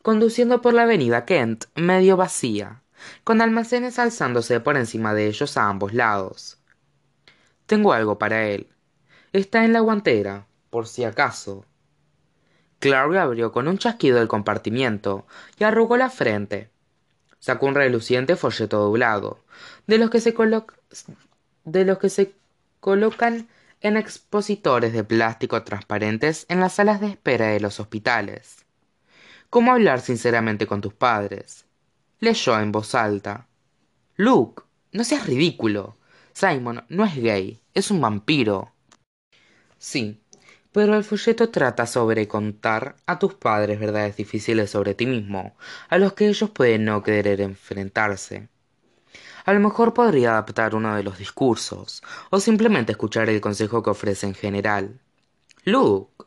conduciendo 0.03 0.63
por 0.63 0.75
la 0.75 0.83
avenida 0.83 1.25
Kent 1.25 1.65
medio 1.75 2.17
vacía, 2.17 2.83
con 3.25 3.41
almacenes 3.41 3.99
alzándose 3.99 4.61
por 4.61 4.77
encima 4.77 5.15
de 5.15 5.27
ellos 5.27 5.57
a 5.57 5.69
ambos 5.69 5.95
lados. 5.95 6.59
Tengo 7.67 7.93
algo 7.93 8.19
para 8.19 8.49
él. 8.49 8.69
Está 9.33 9.65
en 9.65 9.73
la 9.73 9.81
guantera, 9.81 10.47
por 10.71 10.87
si 10.87 11.05
acaso. 11.05 11.65
Clary 12.79 13.19
abrió 13.19 13.53
con 13.53 13.69
un 13.69 13.79
chasquido 13.79 14.21
el 14.21 14.29
compartimiento 14.29 15.27
y 15.59 15.65
arrugó 15.65 15.97
la 15.97 16.11
frente 16.11 16.71
sacó 17.41 17.67
un 17.67 17.75
reluciente 17.75 18.37
folleto 18.37 18.79
doblado, 18.79 19.41
de 19.87 19.99
los 19.99 20.11
que 20.11 20.21
se, 20.21 20.35
de 21.65 21.85
los 21.85 21.99
que 21.99 22.09
se 22.11 22.33
colocan 22.79 23.49
en 23.81 23.97
expositores 23.97 24.93
de 24.93 25.05
plástico 25.05 25.63
transparentes 25.63 26.47
en 26.49 26.61
las 26.61 26.75
salas 26.75 27.01
de 27.01 27.09
espera 27.09 27.49
de 27.49 27.61
los 27.61 27.81
hospitales. 27.81 28.67
¿Cómo 29.49 29.73
hablar 29.73 30.01
sinceramente 30.01 30.67
con 30.67 30.81
tus 30.81 30.95
padres? 30.95 31.67
Leyó 32.19 32.59
en 32.61 32.73
voz 32.73 32.95
alta. 32.95 33.49
Luke, 34.17 34.63
no 34.93 35.03
seas 35.05 35.27
ridículo. 35.27 35.97
Simon 36.33 36.85
no 36.89 37.05
es 37.05 37.17
gay, 37.17 37.61
es 37.75 37.91
un 37.91 38.01
vampiro. 38.01 38.73
Sí, 39.79 40.21
pero 40.73 40.95
el 40.97 41.05
folleto 41.05 41.51
trata 41.51 41.87
sobre 41.87 42.29
contar 42.29 42.97
a 43.07 43.19
tus 43.19 43.35
padres 43.35 43.81
verdades 43.81 44.17
difíciles 44.17 44.71
sobre 44.71 44.95
ti 44.95 45.07
mismo, 45.07 45.57
a 45.89 45.99
los 45.99 46.13
que 46.13 46.29
ellos 46.29 46.51
pueden 46.51 46.85
no 46.85 47.03
querer 47.03 47.41
enfrentarse. 47.41 48.49
A 49.51 49.53
lo 49.53 49.59
mejor 49.59 49.95
podría 49.95 50.31
adaptar 50.31 50.77
uno 50.77 50.95
de 50.95 51.03
los 51.03 51.19
discursos, 51.19 52.05
o 52.31 52.39
simplemente 52.39 52.93
escuchar 52.93 53.29
el 53.29 53.41
consejo 53.41 53.83
que 53.83 53.91
ofrece 53.91 54.29
en 54.29 54.35
general. 54.35 55.01
Luke. 55.65 56.25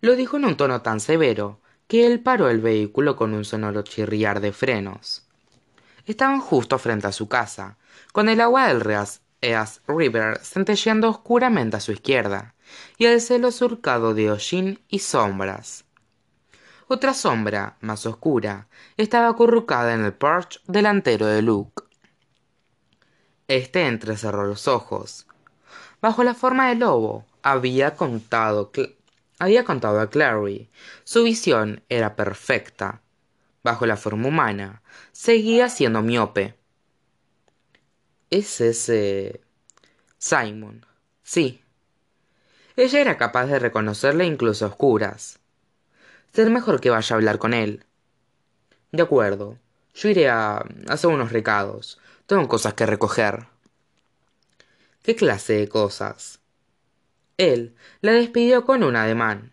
Lo 0.00 0.14
dijo 0.14 0.36
en 0.36 0.44
un 0.44 0.56
tono 0.56 0.82
tan 0.82 1.00
severo 1.00 1.58
que 1.88 2.06
él 2.06 2.20
paró 2.20 2.48
el 2.48 2.60
vehículo 2.60 3.16
con 3.16 3.34
un 3.34 3.44
sonoro 3.44 3.82
chirriar 3.82 4.38
de 4.38 4.52
frenos. 4.52 5.26
Estaban 6.06 6.40
justo 6.40 6.78
frente 6.78 7.08
a 7.08 7.12
su 7.12 7.28
casa, 7.28 7.76
con 8.12 8.28
el 8.28 8.40
agua 8.40 8.68
del 8.68 8.84
Eas 9.40 9.80
River 9.88 10.38
centelleando 10.44 11.10
oscuramente 11.10 11.78
a 11.78 11.80
su 11.80 11.90
izquierda, 11.90 12.54
y 12.98 13.06
el 13.06 13.20
cielo 13.20 13.50
surcado 13.50 14.14
de 14.14 14.30
hollín 14.30 14.78
y 14.88 15.00
sombras. 15.00 15.86
Otra 16.92 17.14
sombra, 17.14 17.76
más 17.82 18.04
oscura, 18.04 18.66
estaba 18.96 19.28
acurrucada 19.28 19.94
en 19.94 20.04
el 20.04 20.12
porche 20.12 20.58
delantero 20.66 21.26
de 21.26 21.40
Luke. 21.40 21.84
Este 23.46 23.86
entrecerró 23.86 24.44
los 24.44 24.66
ojos. 24.66 25.28
Bajo 26.00 26.24
la 26.24 26.34
forma 26.34 26.68
de 26.68 26.74
lobo, 26.74 27.24
había 27.44 27.94
contado, 27.94 28.72
había 29.38 29.64
contado 29.64 30.00
a 30.00 30.10
Clary. 30.10 30.68
Su 31.04 31.22
visión 31.22 31.84
era 31.88 32.16
perfecta. 32.16 33.02
Bajo 33.62 33.86
la 33.86 33.96
forma 33.96 34.26
humana, 34.26 34.82
seguía 35.12 35.68
siendo 35.68 36.02
miope. 36.02 36.56
¿Es 38.30 38.60
ese... 38.60 39.40
Simon? 40.18 40.84
Sí, 41.22 41.62
ella 42.74 43.00
era 43.00 43.16
capaz 43.16 43.46
de 43.46 43.60
reconocerle 43.60 44.24
incluso 44.24 44.64
a 44.64 44.68
oscuras. 44.70 45.38
Ser 46.32 46.50
mejor 46.50 46.80
que 46.80 46.90
vaya 46.90 47.14
a 47.14 47.16
hablar 47.16 47.38
con 47.38 47.54
él. 47.54 47.84
De 48.92 49.02
acuerdo. 49.02 49.58
Yo 49.94 50.08
iré 50.08 50.28
a 50.28 50.64
hacer 50.88 51.10
unos 51.10 51.32
recados. 51.32 52.00
Tengo 52.26 52.46
cosas 52.48 52.74
que 52.74 52.86
recoger. 52.86 53.46
¿Qué 55.02 55.16
clase 55.16 55.54
de 55.54 55.68
cosas? 55.68 56.40
Él 57.36 57.74
la 58.00 58.12
despidió 58.12 58.64
con 58.64 58.84
un 58.84 58.96
ademán. 58.96 59.52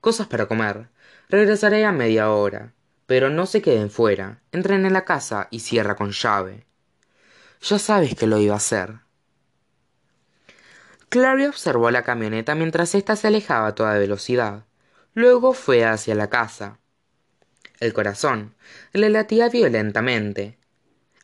Cosas 0.00 0.28
para 0.28 0.46
comer. 0.46 0.88
Regresaré 1.28 1.84
a 1.84 1.92
media 1.92 2.30
hora. 2.30 2.72
Pero 3.06 3.30
no 3.30 3.46
se 3.46 3.62
queden 3.62 3.90
fuera. 3.90 4.40
Entren 4.52 4.86
en 4.86 4.92
la 4.92 5.04
casa 5.04 5.48
y 5.50 5.60
cierra 5.60 5.96
con 5.96 6.12
llave. 6.12 6.66
Ya 7.62 7.78
sabes 7.78 8.14
que 8.14 8.26
lo 8.26 8.38
iba 8.38 8.54
a 8.54 8.58
hacer. 8.58 9.00
Clary 11.08 11.46
observó 11.46 11.90
la 11.90 12.02
camioneta 12.02 12.54
mientras 12.54 12.94
ésta 12.94 13.16
se 13.16 13.28
alejaba 13.28 13.68
a 13.68 13.74
toda 13.74 13.98
velocidad. 13.98 14.64
Luego 15.16 15.54
fue 15.54 15.82
hacia 15.82 16.14
la 16.14 16.28
casa. 16.28 16.78
El 17.80 17.94
corazón 17.94 18.54
le 18.92 19.08
latía 19.08 19.48
violentamente. 19.48 20.58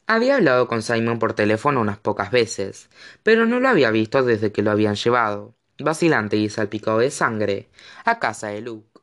Había 0.07 0.37
hablado 0.37 0.67
con 0.67 0.81
Simon 0.81 1.19
por 1.19 1.35
teléfono 1.35 1.83
unas 1.83 1.99
pocas 1.99 2.31
veces, 2.31 2.89
pero 3.23 3.45
no 3.45 3.61
lo 3.61 3.69
había 3.69 3.91
visto 3.91 4.23
desde 4.23 4.51
que 4.51 4.63
lo 4.63 4.71
habían 4.71 4.95
llevado, 4.95 5.55
vacilante 5.79 6.39
y 6.39 6.49
salpicado 6.49 7.01
de 7.01 7.11
sangre, 7.11 7.69
a 8.07 8.19
casa 8.19 8.49
de 8.49 8.63
Luke. 8.63 8.99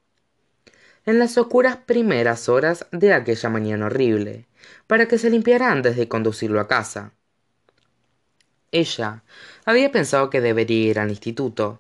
En 1.06 1.20
las 1.20 1.38
oscuras 1.38 1.78
primeras 1.78 2.50
horas 2.50 2.88
de 2.92 3.14
aquella 3.14 3.50
mañana 3.50 3.86
horrible, 3.86 4.48
para 4.88 5.08
que 5.08 5.20
se 5.20 5.30
limpiara 5.30 5.72
antes 5.72 5.98
de 5.98 6.08
conducirlo 6.08 6.60
a 6.60 6.68
casa. 6.68 7.14
Ella 8.72 9.24
había 9.66 9.92
pensado 9.92 10.32
que 10.32 10.42
debería 10.42 10.90
ir 10.90 11.00
al 11.00 11.12
instituto, 11.12 11.80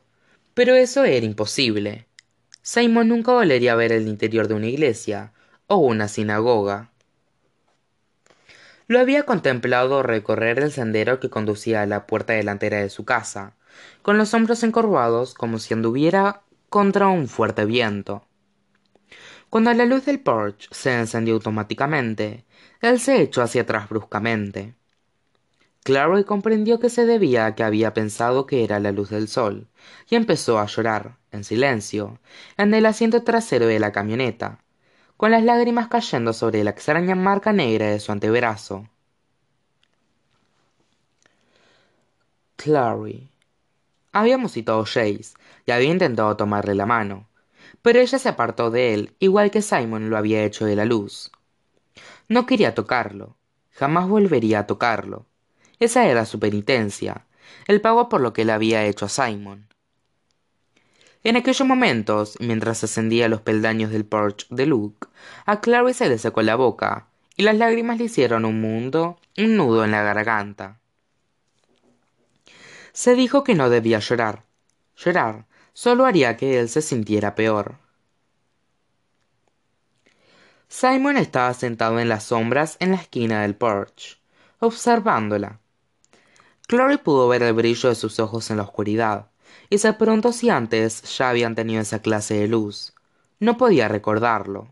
pero 0.54 0.76
eso 0.76 1.06
era 1.06 1.26
imposible. 1.26 2.06
Simon 2.62 3.08
nunca 3.08 3.32
volvería 3.32 3.74
a 3.74 3.76
ver 3.76 3.92
el 3.92 4.08
interior 4.08 4.48
de 4.48 4.54
una 4.54 4.68
iglesia 4.68 5.34
o 5.68 5.78
una 5.78 6.08
sinagoga. 6.08 6.92
Lo 8.88 9.00
había 9.00 9.24
contemplado 9.24 10.02
recorrer 10.04 10.60
el 10.60 10.72
sendero 10.72 11.20
que 11.20 11.30
conducía 11.30 11.84
a 11.84 11.86
la 11.86 12.08
puerta 12.08 12.34
delantera 12.34 12.80
de 12.80 12.90
su 12.90 13.06
casa, 13.06 13.54
con 14.02 14.18
los 14.18 14.34
hombros 14.34 14.64
encorvados 14.64 15.36
como 15.36 15.60
si 15.60 15.74
anduviera 15.74 16.42
contra 16.70 17.08
un 17.08 17.28
fuerte 17.28 17.66
viento. 17.66 18.26
Cuando 19.50 19.74
la 19.74 19.86
luz 19.86 20.06
del 20.06 20.20
porche 20.20 20.68
se 20.72 20.98
encendió 20.98 21.36
automáticamente, 21.36 22.46
él 22.82 23.00
se 23.00 23.22
echó 23.22 23.42
hacia 23.42 23.62
atrás 23.62 23.90
bruscamente. 23.90 24.76
Clary 25.84 26.24
comprendió 26.24 26.80
que 26.80 26.90
se 26.90 27.06
debía 27.06 27.46
a 27.46 27.56
que 27.56 27.64
había 27.64 27.94
pensado 27.94 28.46
que 28.46 28.64
era 28.64 28.80
la 28.80 28.92
luz 28.92 29.10
del 29.10 29.28
sol, 29.28 29.68
y 30.10 30.16
empezó 30.16 30.60
a 30.60 30.66
llorar, 30.66 31.18
en 31.32 31.44
silencio, 31.44 32.20
en 32.58 32.74
el 32.74 32.86
asiento 32.86 33.24
trasero 33.24 33.66
de 33.66 33.80
la 33.80 33.92
camioneta, 33.92 34.60
con 35.18 35.32
las 35.32 35.44
lágrimas 35.44 35.88
cayendo 35.88 36.34
sobre 36.34 36.64
la 36.64 36.72
extraña 36.72 37.16
marca 37.16 37.54
negra 37.54 37.88
de 37.88 38.00
su 38.00 38.12
antebrazo. 38.12 38.88
Clary. 42.58 43.32
Habíamos 44.12 44.52
citado 44.52 44.82
a 44.82 44.86
Jace, 44.86 45.34
y 45.66 45.72
había 45.72 45.92
intentado 45.92 46.36
tomarle 46.36 46.76
la 46.76 46.86
mano, 46.86 47.28
pero 47.82 48.00
ella 48.00 48.20
se 48.20 48.28
apartó 48.30 48.70
de 48.70 48.94
él, 48.94 49.16
igual 49.20 49.50
que 49.52 49.62
Simon 49.62 50.10
lo 50.10 50.18
había 50.18 50.44
hecho 50.44 50.66
de 50.66 50.76
la 50.76 50.86
luz. 50.86 51.32
No 52.28 52.46
quería 52.46 52.76
tocarlo, 52.76 53.38
jamás 53.72 54.10
volvería 54.10 54.60
a 54.60 54.68
tocarlo. 54.68 55.29
Esa 55.80 56.08
era 56.08 56.26
su 56.26 56.40
penitencia, 56.40 57.26
el 57.68 57.82
pago 57.82 58.10
por 58.10 58.22
lo 58.22 58.34
que 58.34 58.46
le 58.46 58.52
había 58.52 58.86
hecho 58.86 59.06
a 59.06 59.10
Simon. 59.10 59.68
En 61.24 61.36
aquellos 61.36 61.68
momentos, 61.68 62.38
mientras 62.40 62.84
ascendía 62.84 63.28
los 63.28 63.42
peldaños 63.42 63.92
del 63.92 64.06
porche 64.06 64.48
de 64.50 64.66
Luke, 64.66 65.08
a 65.46 65.60
Clary 65.60 65.94
se 65.94 66.08
le 66.08 66.18
secó 66.18 66.42
la 66.42 66.56
boca, 66.56 67.08
y 67.36 67.44
las 67.44 67.58
lágrimas 67.58 67.98
le 67.98 68.06
hicieron 68.06 68.46
un 68.46 68.62
mundo, 68.62 69.20
un 69.38 69.56
nudo 69.56 69.84
en 69.84 69.92
la 69.92 70.04
garganta. 70.04 70.80
Se 72.94 73.16
dijo 73.16 73.44
que 73.44 73.56
no 73.56 73.70
debía 73.70 74.00
llorar. 74.00 74.44
Llorar 74.98 75.46
solo 75.74 76.06
haría 76.06 76.36
que 76.36 76.60
él 76.60 76.68
se 76.68 76.82
sintiera 76.82 77.36
peor. 77.36 77.78
Simon 80.68 81.18
estaba 81.18 81.54
sentado 81.54 82.00
en 82.00 82.10
las 82.10 82.26
sombras 82.26 82.76
en 82.80 82.92
la 82.92 82.98
esquina 82.98 83.42
del 83.42 83.56
porche, 83.56 84.18
observándola. 84.60 85.59
Chloe 86.70 87.00
pudo 87.00 87.28
ver 87.28 87.42
el 87.42 87.54
brillo 87.54 87.90
de 87.90 87.96
sus 87.96 88.20
ojos 88.20 88.52
en 88.52 88.58
la 88.58 88.64
oscuridad, 88.64 89.32
y 89.72 89.80
se 89.80 89.92
preguntó 89.94 90.32
si 90.32 90.52
antes 90.52 91.02
ya 91.18 91.30
habían 91.30 91.56
tenido 91.56 91.82
esa 91.82 92.04
clase 92.04 92.36
de 92.36 92.48
luz. 92.48 92.94
No 93.40 93.58
podía 93.58 93.88
recordarlo. 93.88 94.68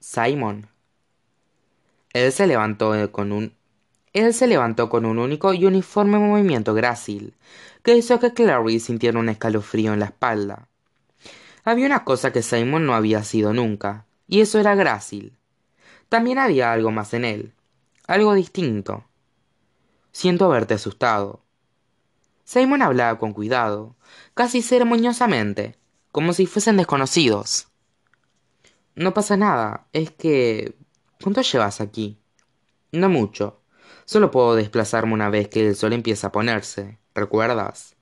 Simon. 0.00 0.66
Él 2.14 2.32
se 2.32 2.46
levantó 2.46 3.12
con 3.12 3.32
un 3.32 3.52
él 4.14 4.32
se 4.32 4.46
levantó 4.46 4.88
con 4.88 5.04
un 5.04 5.18
único 5.18 5.52
y 5.52 5.66
uniforme 5.66 6.18
movimiento 6.18 6.72
grácil, 6.72 7.34
que 7.82 7.94
hizo 7.94 8.18
que 8.18 8.32
Clary 8.32 8.80
sintiera 8.80 9.18
un 9.18 9.28
escalofrío 9.28 9.92
en 9.92 10.00
la 10.00 10.06
espalda. 10.06 10.68
Había 11.64 11.84
una 11.84 12.04
cosa 12.04 12.32
que 12.32 12.42
Simon 12.42 12.86
no 12.86 12.94
había 12.94 13.22
sido 13.24 13.52
nunca, 13.52 14.06
y 14.26 14.40
eso 14.40 14.58
era 14.58 14.74
grácil. 14.74 15.36
También 16.08 16.38
había 16.38 16.72
algo 16.72 16.90
más 16.90 17.12
en 17.12 17.26
él, 17.26 17.52
algo 18.06 18.32
distinto. 18.32 19.04
Siento 20.18 20.46
haberte 20.46 20.74
asustado. 20.74 21.44
Simon 22.42 22.82
hablaba 22.82 23.20
con 23.20 23.32
cuidado, 23.32 23.94
casi 24.34 24.62
ceremoniosamente, 24.62 25.76
como 26.10 26.32
si 26.32 26.46
fuesen 26.46 26.76
desconocidos. 26.76 27.68
No 28.96 29.14
pasa 29.14 29.36
nada, 29.36 29.86
es 29.92 30.10
que... 30.10 30.74
¿Cuánto 31.22 31.42
llevas 31.42 31.80
aquí? 31.80 32.18
No 32.90 33.08
mucho. 33.08 33.60
Solo 34.06 34.32
puedo 34.32 34.56
desplazarme 34.56 35.14
una 35.14 35.30
vez 35.30 35.46
que 35.46 35.64
el 35.64 35.76
sol 35.76 35.92
empieza 35.92 36.26
a 36.26 36.32
ponerse, 36.32 36.98
¿recuerdas? 37.14 37.94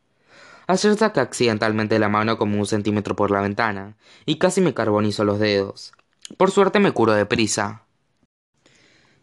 Ayer 0.69 0.97
saqué 0.97 1.21
accidentalmente 1.21 1.99
la 1.99 2.09
mano 2.09 2.39
como 2.39 2.59
un 2.59 2.67
centímetro 2.67 3.15
por 3.15 3.31
la 3.31 3.43
ventana, 3.43 3.99
y 4.25 4.39
casi 4.39 4.63
me 4.63 4.73
carbonizo 4.73 5.25
los 5.25 5.39
dedos. 5.39 5.93
Por 6.39 6.51
suerte 6.51 6.79
me 6.79 6.93
curo 6.93 7.13
deprisa. 7.13 7.83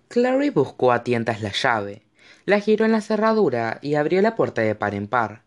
Clary 0.10 0.52
buscó 0.52 0.92
a 0.92 1.04
tientas 1.04 1.42
la 1.42 1.52
llave, 1.52 2.04
la 2.46 2.60
giró 2.60 2.86
en 2.86 2.92
la 2.92 3.02
cerradura 3.02 3.80
y 3.82 3.96
abrió 3.96 4.22
la 4.22 4.36
puerta 4.36 4.62
de 4.62 4.76
par 4.76 4.96
en 4.96 5.08
par. 5.08 5.44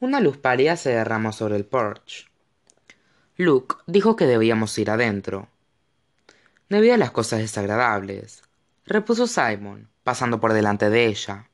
Una 0.00 0.20
luz 0.20 0.36
pálida 0.36 0.76
se 0.76 0.90
derramó 0.90 1.32
sobre 1.32 1.56
el 1.56 1.64
porche. 1.64 2.26
Luke 3.36 3.76
dijo 3.86 4.16
que 4.16 4.26
debíamos 4.26 4.76
ir 4.78 4.90
adentro. 4.90 5.48
Debido 6.68 6.94
a 6.94 6.98
las 6.98 7.10
cosas 7.10 7.40
desagradables, 7.40 8.42
repuso 8.84 9.26
Simon, 9.26 9.88
pasando 10.04 10.40
por 10.40 10.52
delante 10.52 10.90
de 10.90 11.06
ella, 11.06 11.48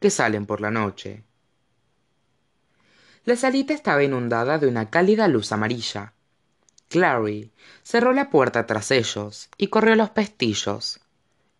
que 0.00 0.10
salen 0.10 0.46
por 0.46 0.60
la 0.60 0.70
noche. 0.70 1.24
La 3.24 3.36
salita 3.36 3.72
estaba 3.72 4.04
inundada 4.04 4.58
de 4.58 4.66
una 4.66 4.90
cálida 4.90 5.28
luz 5.28 5.50
amarilla. 5.52 6.12
Clary 6.88 7.52
cerró 7.82 8.12
la 8.12 8.30
puerta 8.30 8.66
tras 8.66 8.90
ellos 8.90 9.48
y 9.56 9.68
corrió 9.68 9.96
los 9.96 10.10
pestillos. 10.10 11.00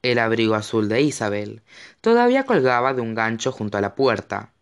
El 0.05 0.19
abrigo 0.19 0.55
azul 0.55 0.91
de 0.91 1.01
Isabel 1.01 1.63
todavía 2.03 2.45
colgaba 2.45 2.93
de 2.93 3.01
un 3.01 3.15
gancho 3.15 3.53
junto 3.53 3.79
a 3.79 3.81
la 3.81 3.95
puerta. 3.95 4.53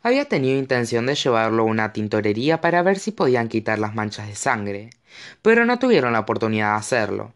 Había 0.00 0.24
tenido 0.24 0.58
intención 0.58 1.04
de 1.04 1.14
llevarlo 1.14 1.64
a 1.64 1.66
una 1.66 1.92
tintorería 1.92 2.62
para 2.62 2.82
ver 2.82 2.98
si 2.98 3.12
podían 3.12 3.48
quitar 3.48 3.78
las 3.78 3.94
manchas 3.94 4.28
de 4.28 4.34
sangre, 4.34 4.88
pero 5.42 5.66
no 5.66 5.78
tuvieron 5.78 6.14
la 6.14 6.20
oportunidad 6.20 6.70
de 6.70 6.78
hacerlo. 6.78 7.34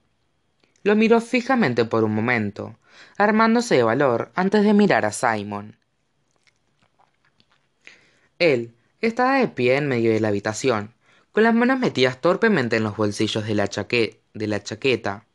Lo 0.85 0.97
miró 0.97 1.21
fijamente 1.21 1.85
por 1.85 2.03
un 2.03 2.15
momento, 2.15 2.79
armándose 3.19 3.75
de 3.75 3.83
valor 3.83 4.33
antes 4.35 4.65
de 4.65 4.73
mirar 4.73 5.05
a 5.05 5.13
Simon. 5.13 5.77
Él 8.39 8.75
estaba 9.03 9.37
de 9.37 9.49
pie 9.49 9.77
en 9.77 9.87
medio 9.87 10.13
de 10.13 10.21
la 10.21 10.29
habitación, 10.29 10.95
con 11.33 11.43
las 11.43 11.55
manos 11.55 11.79
metidas 11.79 12.23
torpemente 12.23 12.77
en 12.77 12.85
los 12.85 12.97
bolsillos 12.97 13.45
de 13.45 13.55
la, 13.55 13.67
de 13.67 14.47
la 14.47 14.63
chaqueta. 14.63 15.26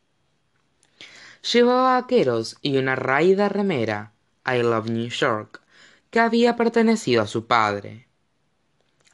Llevaba 1.41 1.99
vaqueros 1.99 2.57
y 2.61 2.77
una 2.77 2.95
raída 2.95 3.49
remera, 3.49 4.13
I 4.45 4.61
Love 4.61 4.89
New 4.89 5.09
York, 5.09 5.61
que 6.11 6.19
había 6.19 6.55
pertenecido 6.55 7.23
a 7.23 7.27
su 7.27 7.47
padre. 7.47 8.07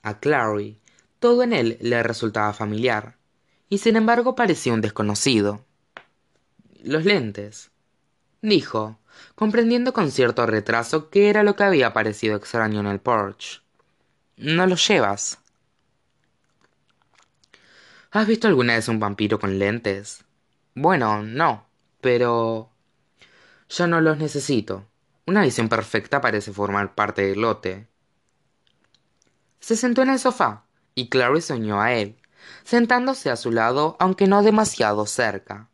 A 0.02 0.20
Clary, 0.20 0.78
todo 1.20 1.44
en 1.44 1.54
él 1.54 1.78
le 1.80 2.04
resultaba 2.04 2.52
familiar, 2.54 3.16
y 3.70 3.78
sin 3.78 3.96
embargo 3.96 4.36
parecía 4.36 4.74
un 4.74 4.82
desconocido. 4.82 5.66
Los 6.84 7.06
lentes, 7.06 7.72
dijo, 8.42 9.00
comprendiendo 9.36 9.94
con 9.94 10.12
cierto 10.12 10.46
retraso 10.46 11.10
qué 11.10 11.30
era 11.30 11.44
lo 11.44 11.56
que 11.56 11.64
había 11.64 11.94
parecido 11.94 12.36
extraño 12.36 12.82
en 12.82 12.88
el 12.88 13.00
porche. 13.00 13.62
No 14.36 14.68
los 14.68 14.86
llevas. 14.86 15.40
¿Has 18.12 18.28
visto 18.28 18.48
alguna 18.48 18.76
vez 18.76 18.88
un 18.90 19.00
vampiro 19.00 19.40
con 19.40 19.60
lentes? 19.60 20.24
Bueno, 20.76 21.24
no, 21.24 21.67
pero... 22.02 22.72
Ya 23.70 23.88
no 23.88 24.00
los 24.02 24.18
necesito. 24.18 24.86
Una 25.26 25.42
visión 25.42 25.68
perfecta 25.68 26.22
parece 26.22 26.54
formar 26.54 26.96
parte 26.96 27.24
del 27.24 27.42
lote. 27.42 27.88
Se 29.60 29.76
sentó 29.76 30.02
en 30.02 30.10
el 30.10 30.20
sofá, 30.20 30.64
y 30.96 31.10
Clary 31.10 31.42
soñó 31.42 31.82
a 31.82 31.94
él, 31.94 32.18
sentándose 32.64 33.30
a 33.30 33.36
su 33.36 33.52
lado, 33.52 33.98
aunque 34.00 34.28
no 34.28 34.42
demasiado 34.42 35.06
cerca. 35.06 35.70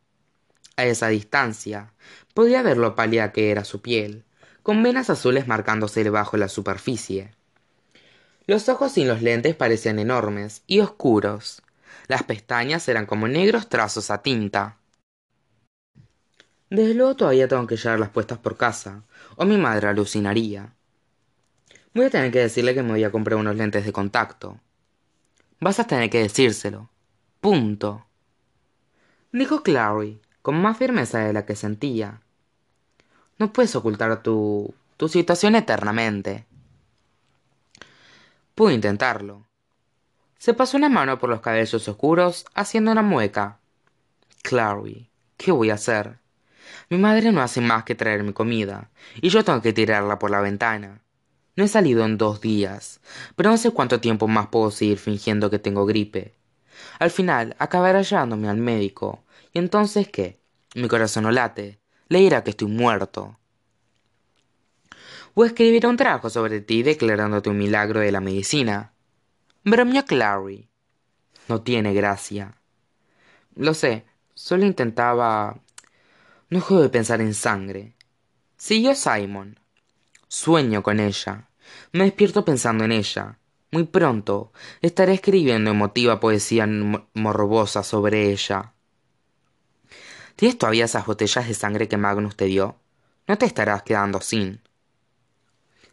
A 0.76 0.86
esa 0.86 1.10
distancia, 1.10 1.94
podía 2.34 2.64
ver 2.64 2.78
lo 2.78 2.96
pálida 2.96 3.32
que 3.32 3.52
era 3.52 3.64
su 3.64 3.82
piel, 3.82 4.26
con 4.64 4.82
venas 4.82 5.10
azules 5.10 5.48
marcándose 5.48 6.04
debajo 6.04 6.32
de 6.32 6.40
la 6.40 6.50
superficie. 6.50 7.36
Los 8.48 8.68
ojos 8.70 8.94
sin 8.94 9.08
los 9.08 9.22
lentes 9.22 9.56
parecían 9.56 10.00
enormes 10.00 10.64
y 10.68 10.80
oscuros. 10.80 11.62
Las 12.08 12.24
pestañas 12.24 12.88
eran 12.90 13.06
como 13.06 13.28
negros 13.28 13.70
trazos 13.70 14.10
a 14.10 14.22
tinta. 14.22 14.78
Desde 16.74 16.96
luego 16.96 17.16
todavía 17.16 17.48
tengo 17.48 17.68
que 17.68 17.78
llevarlas 17.78 18.10
puestas 18.10 18.40
por 18.40 18.58
casa, 18.58 19.04
o 19.36 19.46
mi 19.46 19.58
madre 19.58 19.90
alucinaría. 19.90 20.74
Voy 21.94 22.06
a 22.06 22.10
tener 22.10 22.32
que 22.32 22.40
decirle 22.40 22.74
que 22.74 22.82
me 22.82 22.94
voy 22.94 23.04
a 23.04 23.12
comprar 23.12 23.38
unos 23.38 23.56
lentes 23.56 23.86
de 23.86 23.94
contacto. 23.94 24.60
Vas 25.60 25.80
a 25.80 25.86
tener 25.86 26.10
que 26.10 26.24
decírselo. 26.24 26.90
Punto. 27.42 28.08
Dijo 29.32 29.62
Clary, 29.62 30.20
con 30.42 30.60
más 30.60 30.76
firmeza 30.76 31.20
de 31.20 31.34
la 31.34 31.46
que 31.46 31.56
sentía. 31.56 32.22
No 33.38 33.54
puedes 33.54 33.76
ocultar 33.76 34.24
tu, 34.24 34.74
tu 34.98 35.10
situación 35.10 35.54
eternamente. 35.54 36.48
Pude 38.56 38.74
intentarlo. 38.74 39.46
Se 40.40 40.56
pasó 40.56 40.78
una 40.78 40.90
mano 40.90 41.20
por 41.20 41.30
los 41.30 41.42
cabellos 41.42 41.88
oscuros, 41.88 42.48
haciendo 42.56 42.92
una 42.92 43.04
mueca. 43.04 43.60
Clary, 44.42 45.08
¿qué 45.38 45.52
voy 45.52 45.70
a 45.70 45.76
hacer? 45.76 46.23
Mi 46.90 46.98
madre 46.98 47.32
no 47.32 47.42
hace 47.42 47.62
más 47.62 47.84
que 47.84 47.96
traerme 47.96 48.34
comida, 48.34 48.92
y 49.16 49.30
yo 49.30 49.44
tengo 49.44 49.62
que 49.62 49.74
tirarla 49.74 50.20
por 50.20 50.32
la 50.32 50.42
ventana. 50.42 51.02
No 51.56 51.64
he 51.64 51.68
salido 51.68 52.04
en 52.06 52.18
dos 52.18 52.42
días, 52.42 53.00
pero 53.36 53.52
no 53.52 53.58
sé 53.58 53.72
cuánto 53.72 54.00
tiempo 54.00 54.28
más 54.28 54.48
puedo 54.48 54.72
seguir 54.72 54.98
fingiendo 54.98 55.50
que 55.50 55.60
tengo 55.60 55.86
gripe. 55.86 56.36
Al 57.00 57.12
final 57.12 57.56
acabará 57.60 58.02
llevándome 58.02 58.50
al 58.50 58.58
médico, 58.58 59.24
y 59.54 59.60
entonces 59.60 60.08
¿qué? 60.08 60.40
Mi 60.76 60.88
corazón 60.88 61.24
no 61.24 61.32
late, 61.32 61.80
le 62.10 62.20
dirá 62.20 62.44
que 62.44 62.52
estoy 62.52 62.68
muerto. 62.68 63.38
O 65.36 65.46
escribirá 65.46 65.90
un 65.90 65.98
trabajo 65.98 66.30
sobre 66.30 66.62
ti 66.62 66.84
declarándote 66.84 67.50
un 67.50 67.58
milagro 67.58 68.00
de 68.00 68.12
la 68.12 68.20
medicina. 68.20 68.94
Bromeó 69.64 70.06
Clary. 70.06 70.70
No 71.48 71.62
tiene 71.62 71.94
gracia. 71.94 72.56
Lo 73.56 73.74
sé, 73.74 74.06
solo 74.34 74.66
intentaba... 74.66 75.60
No 76.54 76.62
juego 76.62 76.84
de 76.84 76.89
pensar 76.89 77.20
en 77.20 77.34
sangre. 77.34 77.96
Siguió 78.58 78.94
Simon. 78.94 79.60
Sueño 80.28 80.84
con 80.84 81.00
ella. 81.00 81.50
Me 81.94 82.04
despierto 82.04 82.46
pensando 82.46 82.84
en 82.84 82.92
ella. 82.92 83.39
Muy 83.72 83.86
pronto 83.86 84.54
estaré 84.80 85.16
escribiendo 85.16 85.72
emotiva 85.72 86.20
poesía 86.20 86.68
morbosa 86.68 87.82
sobre 87.82 88.30
ella. 88.30 88.74
¿Tienes 90.36 90.60
todavía 90.60 90.86
esas 90.86 91.08
botellas 91.08 91.48
de 91.48 91.56
sangre 91.56 91.88
que 91.88 91.98
Magnus 91.98 92.36
te 92.36 92.46
dio? 92.46 92.78
No 93.28 93.36
te 93.36 93.48
estarás 93.48 93.82
quedando 93.82 94.22
sin. 94.22 94.62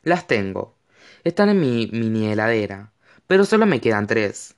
Las 0.02 0.26
tengo. 0.26 0.76
Están 1.24 1.48
en 1.48 1.58
mi 1.58 1.86
mini 1.90 2.26
heladera, 2.26 2.92
pero 3.26 3.46
solo 3.46 3.64
me 3.64 3.80
quedan 3.80 4.06
tres. 4.06 4.56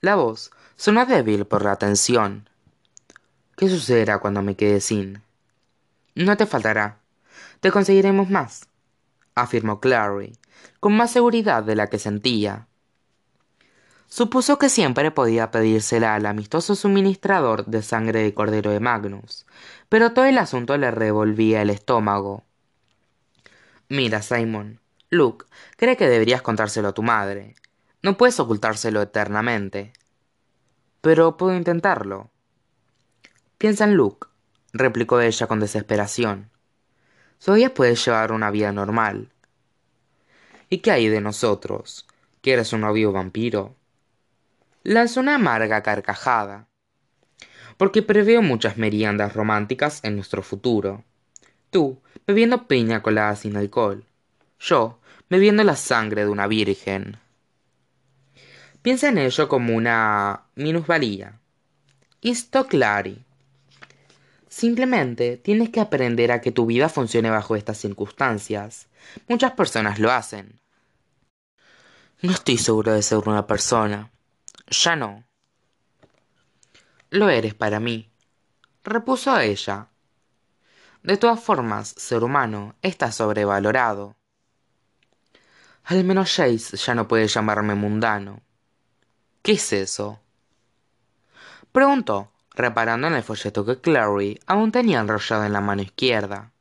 La 0.00 0.14
voz 0.14 0.52
sonó 0.76 1.04
débil 1.04 1.46
por 1.46 1.64
la 1.64 1.74
tensión. 1.74 2.49
¿Qué 3.60 3.68
sucederá 3.68 4.20
cuando 4.20 4.40
me 4.40 4.56
quede 4.56 4.80
sin? 4.80 5.20
No 6.14 6.34
te 6.38 6.46
faltará. 6.46 7.00
Te 7.60 7.70
conseguiremos 7.70 8.30
más, 8.30 8.70
afirmó 9.34 9.80
Clary, 9.80 10.32
con 10.80 10.96
más 10.96 11.10
seguridad 11.10 11.62
de 11.62 11.76
la 11.76 11.88
que 11.88 11.98
sentía. 11.98 12.68
Supuso 14.06 14.58
que 14.58 14.70
siempre 14.70 15.10
podía 15.10 15.50
pedírsela 15.50 16.14
al 16.14 16.24
amistoso 16.24 16.74
suministrador 16.74 17.66
de 17.66 17.82
sangre 17.82 18.22
de 18.22 18.32
cordero 18.32 18.70
de 18.70 18.80
Magnus, 18.80 19.44
pero 19.90 20.14
todo 20.14 20.24
el 20.24 20.38
asunto 20.38 20.78
le 20.78 20.90
revolvía 20.90 21.60
el 21.60 21.68
estómago. 21.68 22.44
Mira, 23.90 24.22
Simon, 24.22 24.80
Luke 25.10 25.44
cree 25.76 25.98
que 25.98 26.08
deberías 26.08 26.40
contárselo 26.40 26.88
a 26.88 26.94
tu 26.94 27.02
madre. 27.02 27.56
No 28.02 28.16
puedes 28.16 28.40
ocultárselo 28.40 29.02
eternamente. 29.02 29.92
Pero 31.02 31.36
puedo 31.36 31.54
intentarlo. 31.54 32.30
Piensa 33.60 33.84
en 33.84 33.94
Luke, 33.94 34.26
replicó 34.72 35.20
ella 35.20 35.46
con 35.46 35.60
desesperación. 35.60 36.48
Todavía 37.44 37.74
puedes 37.74 38.02
llevar 38.02 38.32
una 38.32 38.50
vida 38.50 38.72
normal. 38.72 39.28
¿Y 40.70 40.78
qué 40.78 40.92
hay 40.92 41.08
de 41.08 41.20
nosotros? 41.20 42.06
¿Quieres 42.40 42.72
un 42.72 42.80
novio 42.80 43.12
vampiro? 43.12 43.76
lanzó 44.82 45.20
una 45.20 45.34
amarga 45.34 45.82
carcajada. 45.82 46.68
Porque 47.76 48.00
preveo 48.00 48.40
muchas 48.40 48.78
meriendas 48.78 49.34
románticas 49.34 50.00
en 50.04 50.16
nuestro 50.16 50.42
futuro. 50.42 51.04
Tú, 51.68 52.00
bebiendo 52.26 52.66
piña 52.66 53.02
colada 53.02 53.36
sin 53.36 53.58
alcohol. 53.58 54.06
Yo, 54.58 55.00
bebiendo 55.28 55.64
la 55.64 55.76
sangre 55.76 56.24
de 56.24 56.30
una 56.30 56.46
virgen. 56.46 57.18
Piensa 58.80 59.10
en 59.10 59.18
ello 59.18 59.48
como 59.50 59.76
una 59.76 60.44
minusvalía. 60.54 61.38
Esto 62.22 62.66
clari. 62.66 63.26
Simplemente 64.60 65.38
tienes 65.38 65.70
que 65.70 65.80
aprender 65.80 66.30
a 66.30 66.42
que 66.42 66.52
tu 66.52 66.66
vida 66.66 66.90
funcione 66.90 67.30
bajo 67.30 67.56
estas 67.56 67.78
circunstancias. 67.78 68.88
Muchas 69.26 69.52
personas 69.52 69.98
lo 69.98 70.12
hacen. 70.12 70.60
No 72.20 72.32
estoy 72.32 72.58
seguro 72.58 72.92
de 72.92 73.00
ser 73.00 73.26
una 73.26 73.46
persona. 73.46 74.10
Ya 74.68 74.96
no. 74.96 75.24
Lo 77.08 77.30
eres 77.30 77.54
para 77.54 77.80
mí, 77.80 78.10
repuso 78.84 79.40
ella. 79.40 79.88
De 81.02 81.16
todas 81.16 81.40
formas, 81.40 81.94
ser 81.96 82.22
humano 82.22 82.74
está 82.82 83.12
sobrevalorado. 83.12 84.14
Al 85.84 86.04
menos 86.04 86.36
Jace 86.36 86.76
ya 86.76 86.94
no 86.94 87.08
puede 87.08 87.28
llamarme 87.28 87.74
mundano. 87.76 88.42
¿Qué 89.40 89.52
es 89.52 89.72
eso? 89.72 90.20
Preguntó, 91.72 92.30
reparando 92.60 93.06
en 93.06 93.14
el 93.14 93.22
folleto 93.22 93.64
que 93.64 93.80
Clary 93.80 94.40
aún 94.46 94.72
tenía 94.72 95.00
enrollado 95.00 95.44
en 95.44 95.52
la 95.52 95.60
mano 95.60 95.82
izquierda. 95.82 96.52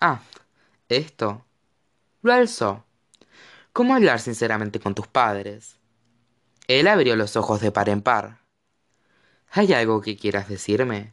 Ah, 0.00 0.20
esto. 0.88 1.44
Lo 2.22 2.32
alzó. 2.32 2.84
¿Cómo 3.72 3.94
hablar 3.94 4.20
sinceramente 4.20 4.80
con 4.80 4.94
tus 4.94 5.06
padres? 5.06 5.76
Él 6.68 6.88
abrió 6.88 7.16
los 7.16 7.36
ojos 7.36 7.60
de 7.60 7.72
par 7.72 7.88
en 7.88 8.02
par. 8.02 8.38
¿Hay 9.50 9.72
algo 9.72 10.00
que 10.00 10.16
quieras 10.16 10.48
decirme? 10.48 11.12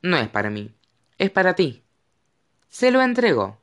No 0.00 0.16
es 0.16 0.28
para 0.28 0.50
mí, 0.50 0.74
es 1.18 1.30
para 1.30 1.54
ti. 1.54 1.82
Se 2.68 2.90
lo 2.90 3.02
entregó. 3.02 3.58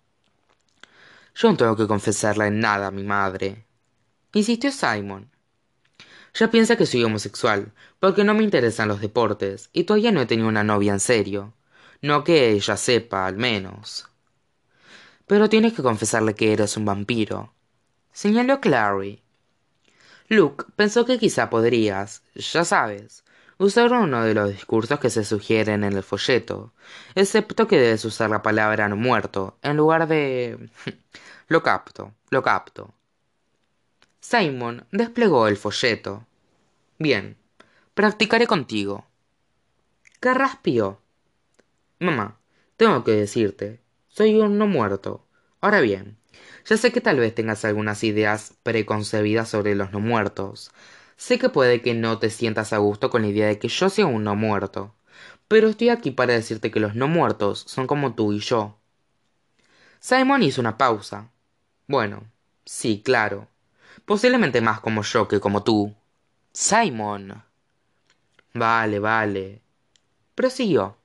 Yo 1.36 1.50
no 1.50 1.58
tengo 1.58 1.76
que 1.76 1.88
confesarle 1.88 2.52
nada 2.52 2.88
a 2.88 2.92
mi 2.92 3.04
madre. 3.04 3.66
Insistió 4.34 4.72
Simon. 4.72 5.31
Ya 6.34 6.50
piensa 6.50 6.78
que 6.78 6.86
soy 6.86 7.04
homosexual, 7.04 7.72
porque 8.00 8.24
no 8.24 8.34
me 8.34 8.44
interesan 8.44 8.88
los 8.88 9.02
deportes, 9.02 9.70
y 9.74 9.84
todavía 9.84 10.12
no 10.12 10.22
he 10.22 10.26
tenido 10.26 10.48
una 10.48 10.64
novia 10.64 10.94
en 10.94 11.00
serio. 11.00 11.54
No 12.02 12.24
que 12.24 12.52
ella 12.52 12.78
sepa, 12.78 13.28
al 13.28 13.38
menos. 13.38 14.08
Pero 15.28 15.50
tienes 15.50 15.74
que 15.74 15.84
confesarle 15.84 16.34
que 16.36 16.54
eres 16.54 16.78
un 16.78 16.86
vampiro. 16.86 17.54
Señaló 18.12 18.60
Clary. 18.60 19.22
Luke 20.30 20.66
pensó 20.76 21.06
que 21.06 21.20
quizá 21.20 21.50
podrías, 21.50 22.24
ya 22.36 22.64
sabes, 22.64 23.24
usar 23.58 23.92
uno 23.92 24.24
de 24.24 24.34
los 24.34 24.50
discursos 24.50 25.00
que 25.00 25.10
se 25.10 25.24
sugieren 25.26 25.84
en 25.84 25.94
el 25.94 26.04
folleto, 26.04 26.74
excepto 27.16 27.68
que 27.68 27.78
debes 27.78 28.06
usar 28.06 28.30
la 28.30 28.42
palabra 28.42 28.88
no 28.88 28.96
muerto 28.96 29.58
en 29.62 29.78
lugar 29.78 30.08
de... 30.08 30.70
lo 31.48 31.62
capto, 31.62 32.14
lo 32.30 32.42
capto. 32.42 32.94
Simon 34.22 34.86
desplegó 34.92 35.48
el 35.48 35.58
folleto. 35.58 36.28
Bien, 37.00 37.38
practicaré 37.96 38.46
contigo. 38.46 39.08
Carraspio. 40.20 41.02
Mamá, 41.98 42.38
tengo 42.78 43.04
que 43.04 43.14
decirte, 43.14 43.82
soy 44.10 44.40
un 44.40 44.60
no 44.60 44.68
muerto. 44.68 45.26
Ahora 45.60 45.82
bien, 45.82 46.18
ya 46.70 46.78
sé 46.78 46.92
que 46.92 47.02
tal 47.02 47.18
vez 47.18 47.34
tengas 47.34 47.66
algunas 47.66 48.04
ideas 48.04 48.54
preconcebidas 48.62 49.50
sobre 49.50 49.74
los 49.74 49.92
no 49.92 50.00
muertos. 50.00 50.72
Sé 51.18 51.40
que 51.40 51.50
puede 51.50 51.82
que 51.82 51.96
no 51.96 52.20
te 52.20 52.30
sientas 52.30 52.74
a 52.74 52.78
gusto 52.78 53.10
con 53.10 53.24
la 53.24 53.30
idea 53.30 53.48
de 53.48 53.58
que 53.58 53.70
yo 53.70 53.90
sea 53.90 54.06
un 54.06 54.24
no 54.24 54.36
muerto. 54.36 54.94
Pero 55.48 55.68
estoy 55.68 55.90
aquí 55.90 56.12
para 56.12 56.34
decirte 56.34 56.70
que 56.70 56.80
los 56.80 56.94
no 56.94 57.08
muertos 57.08 57.66
son 57.68 57.88
como 57.88 58.14
tú 58.14 58.34
y 58.34 58.40
yo. 58.40 58.78
Simon 60.00 60.44
hizo 60.44 60.62
una 60.62 60.78
pausa. 60.78 61.32
Bueno, 61.88 62.24
sí, 62.66 63.02
claro. 63.04 63.48
Posiblemente 64.06 64.62
más 64.62 64.80
como 64.80 65.04
yo 65.04 65.28
que 65.28 65.40
como 65.40 65.64
tú. 65.64 65.96
Simon. 66.54 67.44
Vale, 68.54 69.00
vale. 69.00 69.62
Prosiguió. 70.36 70.98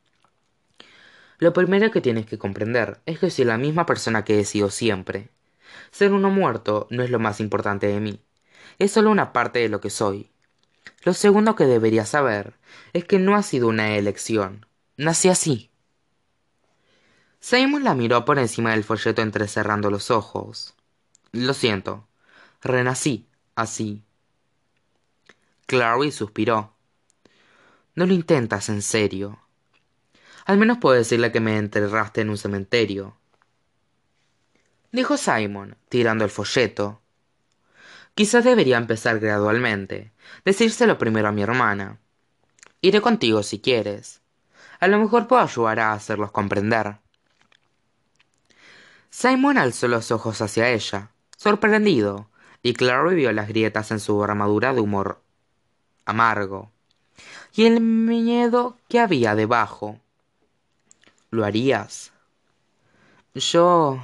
Lo 1.39 1.53
primero 1.53 1.91
que 1.91 2.01
tienes 2.01 2.27
que 2.27 2.39
comprender 2.39 3.01
es 3.07 3.19
que 3.19 3.31
soy 3.31 3.45
la 3.45 3.59
misma 3.59 3.87
persona 3.87 4.25
que 4.25 4.41
he 4.41 4.45
sido 4.45 4.71
siempre. 4.71 5.29
Ser 5.91 6.13
uno 6.13 6.31
muerto 6.31 6.87
no 6.91 7.03
es 7.03 7.11
lo 7.11 7.19
más 7.19 7.41
importante 7.41 7.87
de 7.87 8.01
mí. 8.01 8.21
Es 8.79 8.93
solo 8.93 9.11
una 9.11 9.33
parte 9.33 9.59
de 9.59 9.69
lo 9.69 9.81
que 9.81 9.91
soy. 9.91 10.31
Lo 11.03 11.13
segundo 11.13 11.55
que 11.55 11.67
deberías 11.67 12.09
saber 12.09 12.55
es 12.93 13.05
que 13.05 13.19
no 13.19 13.37
ha 13.37 13.43
sido 13.43 13.69
una 13.69 13.97
elección. 13.97 14.67
Nací 14.97 15.29
así. 15.29 15.71
Simon 17.39 17.85
la 17.85 17.95
miró 17.95 18.25
por 18.25 18.39
encima 18.39 18.71
del 18.71 18.83
folleto 18.83 19.23
entrecerrando 19.23 19.91
los 19.91 20.11
ojos. 20.11 20.75
Lo 21.33 21.55
siento. 21.55 22.09
Renací 22.67 23.29
así. 23.55 24.03
Clary 25.67 26.11
suspiró. 26.11 26.73
No 27.95 28.07
lo 28.07 28.13
intentas 28.13 28.69
en 28.69 28.83
serio. 28.83 29.39
Al 30.47 30.59
menos 30.59 30.79
puedo 30.79 30.97
decirle 30.97 31.31
que 31.31 31.39
me 31.39 31.59
enterraste 31.59 32.23
en 32.23 32.31
un 32.31 32.39
cementerio. 32.39 33.17
Dijo 34.91 35.17
Simon, 35.17 35.77
tirando 35.89 36.25
el 36.25 36.31
folleto. 36.31 37.01
Quizás 38.17 38.45
debería 38.45 38.79
empezar 38.79 39.21
gradualmente, 39.21 40.11
decírselo 40.45 40.99
primero 40.99 41.29
a 41.29 41.33
mi 41.33 41.43
hermana. 41.43 42.01
Iré 42.81 43.01
contigo 43.01 43.45
si 43.45 43.61
quieres. 43.61 44.21
A 44.81 44.89
lo 44.89 44.99
mejor 44.99 45.29
puedo 45.29 45.43
ayudar 45.43 45.79
a 45.79 45.93
hacerlos 45.93 46.33
comprender. 46.33 46.97
Simon 49.11 49.57
alzó 49.57 49.87
los 49.87 50.11
ojos 50.11 50.41
hacia 50.43 50.71
ella, 50.71 51.11
sorprendido, 51.37 52.29
y 52.63 52.75
Clary 52.75 53.15
vio 53.15 53.33
las 53.33 53.49
grietas 53.49 53.91
en 53.91 54.01
su 54.01 54.23
armadura 54.23 54.73
de 54.73 54.81
humor 54.81 55.21
amargo 56.05 56.71
y 57.55 57.65
el 57.65 57.81
miedo 57.81 58.77
que 58.89 59.01
había 59.01 59.35
debajo. 59.35 59.99
¿Lo 61.31 61.45
harías? 61.45 62.13
Yo... 63.35 63.99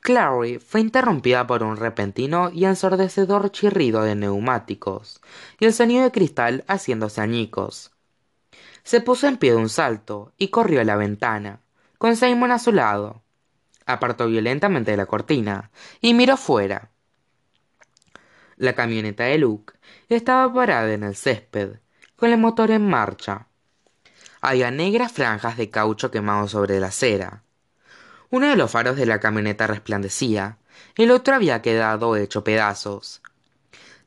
Clary 0.00 0.60
fue 0.60 0.80
interrumpida 0.80 1.48
por 1.48 1.64
un 1.64 1.76
repentino 1.76 2.50
y 2.50 2.64
ensordecedor 2.64 3.50
chirrido 3.50 4.02
de 4.02 4.14
neumáticos 4.14 5.20
y 5.58 5.64
el 5.64 5.72
sonido 5.72 6.04
de 6.04 6.12
cristal 6.12 6.64
haciéndose 6.68 7.20
añicos. 7.20 7.90
Se 8.84 9.00
puso 9.00 9.26
en 9.26 9.36
pie 9.36 9.50
de 9.50 9.56
un 9.56 9.68
salto 9.68 10.32
y 10.38 10.48
corrió 10.48 10.80
a 10.80 10.84
la 10.84 10.94
ventana, 10.94 11.58
con 11.98 12.14
Simon 12.14 12.52
a 12.52 12.60
su 12.60 12.70
lado. 12.70 13.24
Apartó 13.84 14.28
violentamente 14.28 14.96
la 14.96 15.06
cortina 15.06 15.72
y 16.00 16.14
miró 16.14 16.36
fuera. 16.36 16.92
La 18.56 18.74
camioneta 18.74 19.24
de 19.24 19.36
Luke 19.36 19.74
estaba 20.08 20.52
parada 20.52 20.90
en 20.90 21.02
el 21.02 21.14
césped, 21.14 21.76
con 22.16 22.30
el 22.30 22.38
motor 22.38 22.70
en 22.70 22.88
marcha. 22.88 23.48
Había 24.40 24.70
negras 24.70 25.12
franjas 25.12 25.58
de 25.58 25.68
caucho 25.68 26.10
quemado 26.10 26.48
sobre 26.48 26.80
la 26.80 26.86
acera. 26.86 27.42
Uno 28.30 28.48
de 28.48 28.56
los 28.56 28.70
faros 28.70 28.96
de 28.96 29.04
la 29.04 29.20
camioneta 29.20 29.66
resplandecía, 29.66 30.56
el 30.96 31.10
otro 31.10 31.34
había 31.34 31.60
quedado 31.60 32.16
hecho 32.16 32.44
pedazos. 32.44 33.20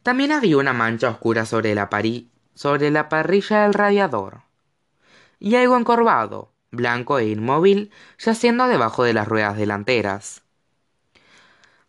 También 0.01 0.31
había 0.31 0.57
una 0.57 0.73
mancha 0.73 1.09
oscura 1.09 1.45
sobre 1.45 1.75
la, 1.75 1.89
parrilla 1.89 3.61
del 3.61 3.73
radiador. 3.75 4.41
Y 5.37 5.55
algo 5.55 5.77
encorvado, 5.77 6.51
blanco 6.71 7.19
e 7.19 7.27
inmóvil, 7.27 7.91
yaciendo 8.17 8.67
debajo 8.67 9.03
de 9.03 9.13
las 9.13 9.27
ruedas 9.27 9.57
delanteras. 9.57 10.41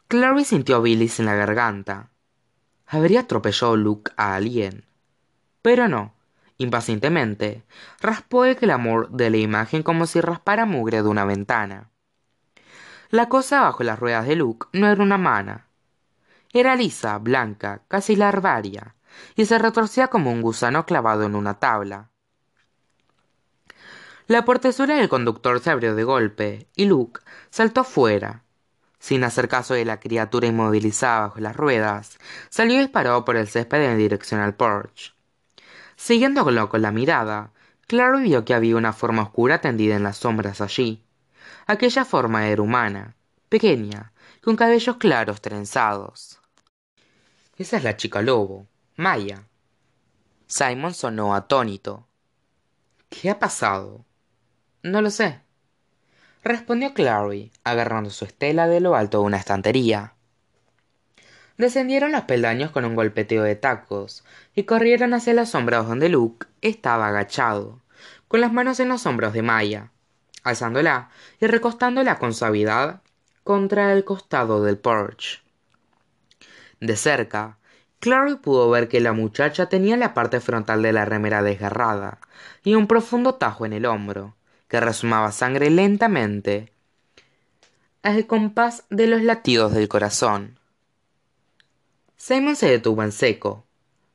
Clary 0.08 0.44
sintió 0.44 0.82
bilis 0.82 1.20
en 1.20 1.26
la 1.26 1.36
garganta. 1.36 2.09
¿Habría 2.92 3.20
atropellado 3.20 3.76
Luke 3.76 4.10
a 4.16 4.34
alguien? 4.34 4.84
Pero 5.62 5.86
no. 5.86 6.12
Impacientemente, 6.58 7.62
raspó 8.00 8.44
el 8.44 8.56
clamor 8.56 9.08
de 9.10 9.30
la 9.30 9.36
imagen 9.36 9.84
como 9.84 10.06
si 10.06 10.20
raspara 10.20 10.66
mugre 10.66 11.00
de 11.00 11.08
una 11.08 11.24
ventana. 11.24 11.88
La 13.10 13.28
cosa 13.28 13.60
bajo 13.60 13.84
las 13.84 14.00
ruedas 14.00 14.26
de 14.26 14.34
Luke 14.34 14.66
no 14.72 14.88
era 14.88 15.04
una 15.04 15.18
mana. 15.18 15.68
Era 16.52 16.74
lisa, 16.74 17.16
blanca, 17.18 17.82
casi 17.86 18.16
larvaria, 18.16 18.96
y 19.36 19.44
se 19.44 19.60
retorcía 19.60 20.08
como 20.08 20.32
un 20.32 20.42
gusano 20.42 20.84
clavado 20.84 21.22
en 21.22 21.36
una 21.36 21.60
tabla. 21.60 22.10
La 24.26 24.44
portesura 24.44 24.96
del 24.96 25.08
conductor 25.08 25.60
se 25.60 25.70
abrió 25.70 25.94
de 25.94 26.02
golpe, 26.02 26.66
y 26.74 26.86
Luke 26.86 27.20
saltó 27.50 27.84
fuera. 27.84 28.42
Sin 29.00 29.24
hacer 29.24 29.48
caso 29.48 29.74
de 29.74 29.84
la 29.84 29.98
criatura 29.98 30.46
inmovilizada 30.46 31.22
bajo 31.22 31.40
las 31.40 31.56
ruedas, 31.56 32.18
salió 32.50 32.78
disparado 32.78 33.24
por 33.24 33.36
el 33.36 33.48
césped 33.48 33.82
en 33.82 33.98
dirección 33.98 34.40
al 34.40 34.54
porche. 34.54 35.12
Siguiéndolo 35.96 36.68
con 36.68 36.82
la 36.82 36.92
mirada, 36.92 37.50
Clary 37.88 38.22
vio 38.22 38.44
que 38.44 38.54
había 38.54 38.76
una 38.76 38.92
forma 38.92 39.22
oscura 39.22 39.60
tendida 39.60 39.96
en 39.96 40.04
las 40.04 40.18
sombras 40.18 40.60
allí. 40.60 41.02
Aquella 41.66 42.04
forma 42.04 42.46
era 42.46 42.62
humana, 42.62 43.16
pequeña, 43.48 44.12
con 44.42 44.54
cabellos 44.54 44.96
claros 44.98 45.40
trenzados. 45.40 46.38
Esa 47.56 47.78
es 47.78 47.84
la 47.84 47.96
chica 47.96 48.22
lobo, 48.22 48.66
Maya. 48.96 49.42
Simon 50.46 50.94
sonó 50.94 51.34
atónito. 51.34 52.06
¿Qué 53.08 53.30
ha 53.30 53.38
pasado? 53.38 54.04
No 54.82 55.02
lo 55.02 55.10
sé. 55.10 55.40
Respondió 56.42 56.94
Clary, 56.94 57.52
agarrando 57.64 58.08
su 58.08 58.24
estela 58.24 58.66
de 58.66 58.80
lo 58.80 58.96
alto 58.96 59.18
de 59.18 59.24
una 59.24 59.36
estantería. 59.36 60.14
Descendieron 61.58 62.12
los 62.12 62.22
peldaños 62.22 62.70
con 62.70 62.86
un 62.86 62.94
golpeteo 62.94 63.42
de 63.42 63.56
tacos 63.56 64.24
y 64.54 64.64
corrieron 64.64 65.12
hacia 65.12 65.34
las 65.34 65.50
sombras 65.50 65.86
donde 65.86 66.08
Luke 66.08 66.46
estaba 66.62 67.08
agachado, 67.08 67.80
con 68.28 68.40
las 68.40 68.54
manos 68.54 68.80
en 68.80 68.88
los 68.88 69.04
hombros 69.04 69.34
de 69.34 69.42
Maya, 69.42 69.90
alzándola 70.42 71.10
y 71.40 71.46
recostándola 71.46 72.18
con 72.18 72.32
suavidad 72.32 73.02
contra 73.44 73.92
el 73.92 74.04
costado 74.04 74.64
del 74.64 74.78
porche. 74.78 75.42
De 76.80 76.96
cerca, 76.96 77.58
Clary 77.98 78.36
pudo 78.36 78.70
ver 78.70 78.88
que 78.88 79.00
la 79.00 79.12
muchacha 79.12 79.68
tenía 79.68 79.98
la 79.98 80.14
parte 80.14 80.40
frontal 80.40 80.80
de 80.80 80.94
la 80.94 81.04
remera 81.04 81.42
desgarrada 81.42 82.18
y 82.64 82.76
un 82.76 82.86
profundo 82.86 83.34
tajo 83.34 83.66
en 83.66 83.74
el 83.74 83.84
hombro, 83.84 84.34
que 84.70 84.80
resumaba 84.80 85.32
sangre 85.32 85.68
lentamente 85.68 86.72
al 88.02 88.26
compás 88.26 88.84
de 88.88 89.08
los 89.08 89.22
latidos 89.22 89.74
del 89.74 89.88
corazón. 89.88 90.58
Simon 92.16 92.56
se 92.56 92.70
detuvo 92.70 93.02
en 93.02 93.12
seco. 93.12 93.66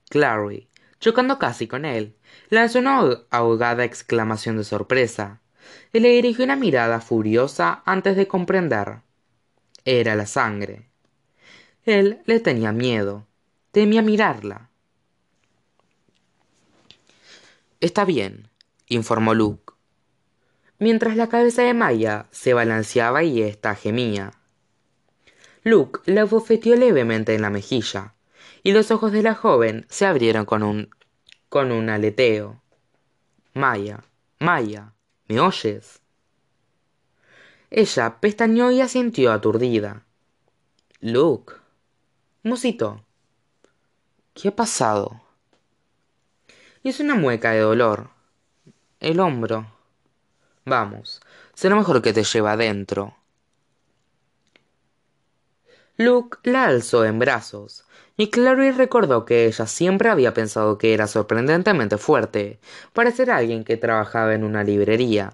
Clary, 0.10 0.68
chocando 1.00 1.38
casi 1.38 1.68
con 1.68 1.84
él, 1.86 2.16
lanzó 2.50 2.80
una 2.80 3.02
ahogada 3.30 3.84
exclamación 3.84 4.58
de 4.58 4.64
sorpresa 4.64 5.42
y 5.92 6.00
le 6.00 6.10
dirigió 6.10 6.46
una 6.46 6.56
mirada 6.56 7.02
furiosa 7.02 7.84
antes 7.86 8.16
de 8.16 8.28
comprender. 8.28 9.02
Era 9.84 10.16
la 10.16 10.26
sangre. 10.26 10.88
Él 11.84 12.22
le 12.26 12.40
tenía 12.40 12.72
miedo, 12.72 13.28
temía 13.72 14.02
mirarla. 14.02 14.70
Está 17.82 18.06
bien, 18.06 18.50
informó 18.88 19.34
Luke, 19.34 19.65
mientras 20.80 21.16
la 21.16 21.30
cabeza 21.30 21.64
de 21.64 21.74
Maya 21.74 22.28
se 22.32 22.54
balanceaba 22.54 23.24
y 23.24 23.42
ésta 23.42 23.76
gemía. 23.76 24.32
Luke 25.64 26.00
la 26.06 26.26
bofeteó 26.26 26.76
levemente 26.76 27.34
en 27.34 27.42
la 27.42 27.50
mejilla, 27.50 28.14
y 28.64 28.72
los 28.72 28.92
ojos 28.92 29.12
de 29.12 29.24
la 29.24 29.36
joven 29.36 29.86
se 29.90 30.06
abrieron 30.06 30.46
con 30.46 30.64
un 30.64 30.90
con 31.50 31.72
un 31.72 31.90
aleteo. 31.90 32.62
Maya, 33.54 34.04
Maya, 34.40 34.94
¿me 35.28 35.40
oyes? 35.40 36.02
Ella 37.70 38.20
pestañeó 38.20 38.72
y 38.72 38.82
asintió 38.82 39.32
aturdida. 39.32 40.06
Luke. 41.00 41.54
Musito. 42.44 43.04
¿Qué 44.34 44.50
ha 44.50 44.56
pasado? 44.56 45.22
Hizo 46.84 47.04
una 47.04 47.16
mueca 47.16 47.52
de 47.52 47.60
dolor. 47.60 48.10
El 49.00 49.20
hombro. 49.20 49.75
Vamos, 50.66 51.22
será 51.54 51.76
mejor 51.76 52.02
que 52.02 52.12
te 52.12 52.24
lleve 52.24 52.50
adentro. 52.50 53.16
Luke 55.98 56.40
la 56.44 56.66
alzó 56.66 57.06
en 57.06 57.20
brazos, 57.20 57.86
y 58.18 58.30
Clary 58.32 58.72
recordó 58.72 59.26
que 59.26 59.46
ella 59.46 59.68
siempre 59.68 60.10
había 60.10 60.34
pensado 60.34 60.78
que 60.78 60.94
era 60.94 61.06
sorprendentemente 61.08 61.98
fuerte 61.98 62.60
para 62.94 63.12
ser 63.12 63.30
alguien 63.30 63.64
que 63.64 63.78
trabajaba 63.78 64.34
en 64.34 64.44
una 64.44 64.64
librería, 64.64 65.34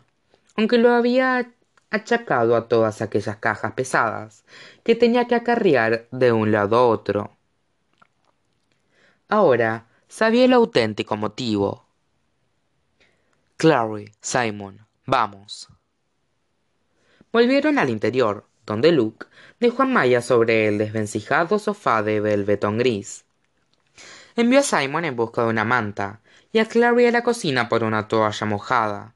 aunque 0.57 0.77
lo 0.77 0.91
había 0.91 1.49
achacado 1.89 2.55
a 2.55 2.67
todas 2.67 3.01
aquellas 3.01 3.37
cajas 3.37 3.71
pesadas 3.73 4.43
que 4.83 4.95
tenía 4.95 5.27
que 5.27 5.35
acarrear 5.35 6.07
de 6.11 6.31
un 6.31 6.51
lado 6.51 6.75
a 6.77 6.87
otro. 6.87 7.37
Ahora 9.29 9.87
sabía 10.07 10.45
el 10.45 10.53
auténtico 10.53 11.15
motivo. 11.15 11.85
Clary, 13.57 14.11
Simon, 14.21 14.85
vamos. 15.11 15.67
Volvieron 17.33 17.77
al 17.79 17.89
interior, 17.89 18.45
donde 18.65 18.93
Luke 18.93 19.25
dejó 19.59 19.83
a 19.83 19.85
Maya 19.85 20.21
sobre 20.21 20.69
el 20.69 20.77
desvencijado 20.77 21.59
sofá 21.59 22.01
de 22.01 22.21
velvetón 22.21 22.77
gris. 22.77 23.25
Envió 24.37 24.59
a 24.59 24.63
Simon 24.63 25.03
en 25.03 25.17
busca 25.17 25.43
de 25.43 25.49
una 25.49 25.65
manta 25.65 26.21
y 26.53 26.59
a 26.59 26.65
Clary 26.65 27.07
a 27.07 27.11
la 27.11 27.23
cocina 27.23 27.67
por 27.67 27.83
una 27.83 28.07
toalla 28.07 28.47
mojada. 28.47 29.13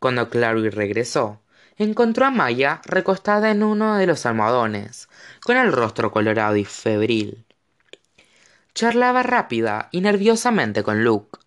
Cuando 0.00 0.28
Clary 0.28 0.70
regresó, 0.70 1.40
encontró 1.76 2.26
a 2.26 2.32
Maya 2.32 2.80
recostada 2.84 3.52
en 3.52 3.62
uno 3.62 3.96
de 3.96 4.08
los 4.08 4.26
almohadones, 4.26 5.08
con 5.44 5.56
el 5.56 5.70
rostro 5.70 6.10
colorado 6.10 6.56
y 6.56 6.64
febril. 6.64 7.44
Charlaba 8.74 9.22
rápida 9.22 9.88
y 9.92 10.00
nerviosamente 10.00 10.82
con 10.82 11.04
Luke. 11.04 11.38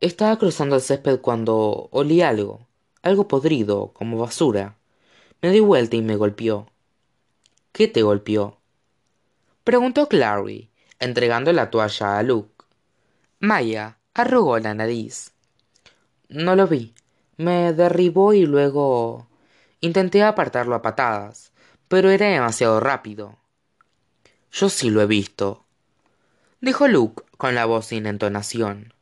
Estaba 0.00 0.36
cruzando 0.38 0.76
el 0.76 0.82
césped 0.82 1.20
cuando 1.20 1.88
olí 1.90 2.20
algo, 2.20 2.66
algo 3.00 3.28
podrido, 3.28 3.92
como 3.94 4.18
basura. 4.18 4.76
Me 5.40 5.50
di 5.50 5.60
vuelta 5.60 5.96
y 5.96 6.02
me 6.02 6.16
golpeó. 6.16 6.66
¿Qué 7.72 7.88
te 7.88 8.02
golpeó? 8.02 8.58
preguntó 9.64 10.06
Clary, 10.06 10.68
entregando 10.98 11.50
la 11.54 11.70
toalla 11.70 12.18
a 12.18 12.22
Luke. 12.22 12.64
Maya 13.40 13.96
arrugó 14.12 14.58
la 14.58 14.74
nariz. 14.74 15.32
No 16.28 16.56
lo 16.56 16.66
vi. 16.66 16.94
Me 17.38 17.72
derribó 17.72 18.34
y 18.34 18.44
luego 18.44 19.26
intenté 19.80 20.22
apartarlo 20.22 20.74
a 20.74 20.82
patadas, 20.82 21.52
pero 21.88 22.10
era 22.10 22.26
demasiado 22.26 22.80
rápido. 22.80 23.38
Yo 24.52 24.68
sí 24.68 24.90
lo 24.90 25.00
he 25.00 25.06
visto, 25.06 25.64
dijo 26.60 26.86
Luke 26.86 27.24
con 27.38 27.54
la 27.54 27.64
voz 27.64 27.86
sin 27.86 28.06
entonación. 28.06 28.92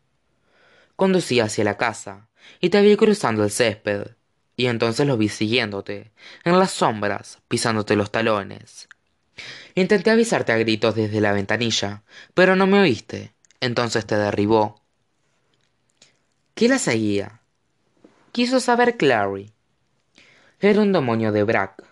Conducí 0.97 1.41
hacia 1.41 1.65
la 1.65 1.77
casa 1.77 2.29
y 2.61 2.71
te 2.71 2.81
vi 2.83 2.97
cruzando 2.97 3.45
el 3.45 3.51
césped, 3.51 4.13
y 4.57 4.67
entonces 4.67 5.07
lo 5.07 5.17
vi 5.17 5.29
siguiéndote, 5.29 6.13
en 6.45 6.59
las 6.59 6.71
sombras, 6.71 7.41
pisándote 7.49 7.97
los 7.97 8.13
talones. 8.13 8.89
Intenté 9.75 10.11
avisarte 10.11 10.53
a 10.53 10.59
gritos 10.59 10.95
desde 10.95 11.21
la 11.21 11.33
ventanilla, 11.33 12.05
pero 12.35 12.55
no 12.55 12.67
me 12.67 12.81
oíste, 12.81 13.35
entonces 13.61 14.07
te 14.07 14.17
derribó. 14.17 14.81
¿Qué 16.55 16.69
la 16.69 16.79
seguía? 16.79 17.41
Quiso 18.31 18.61
saber 18.61 18.97
Clary. 18.97 19.53
Era 20.61 20.81
un 20.81 20.93
demonio 20.93 21.33
de 21.33 21.43
Brack, 21.43 21.85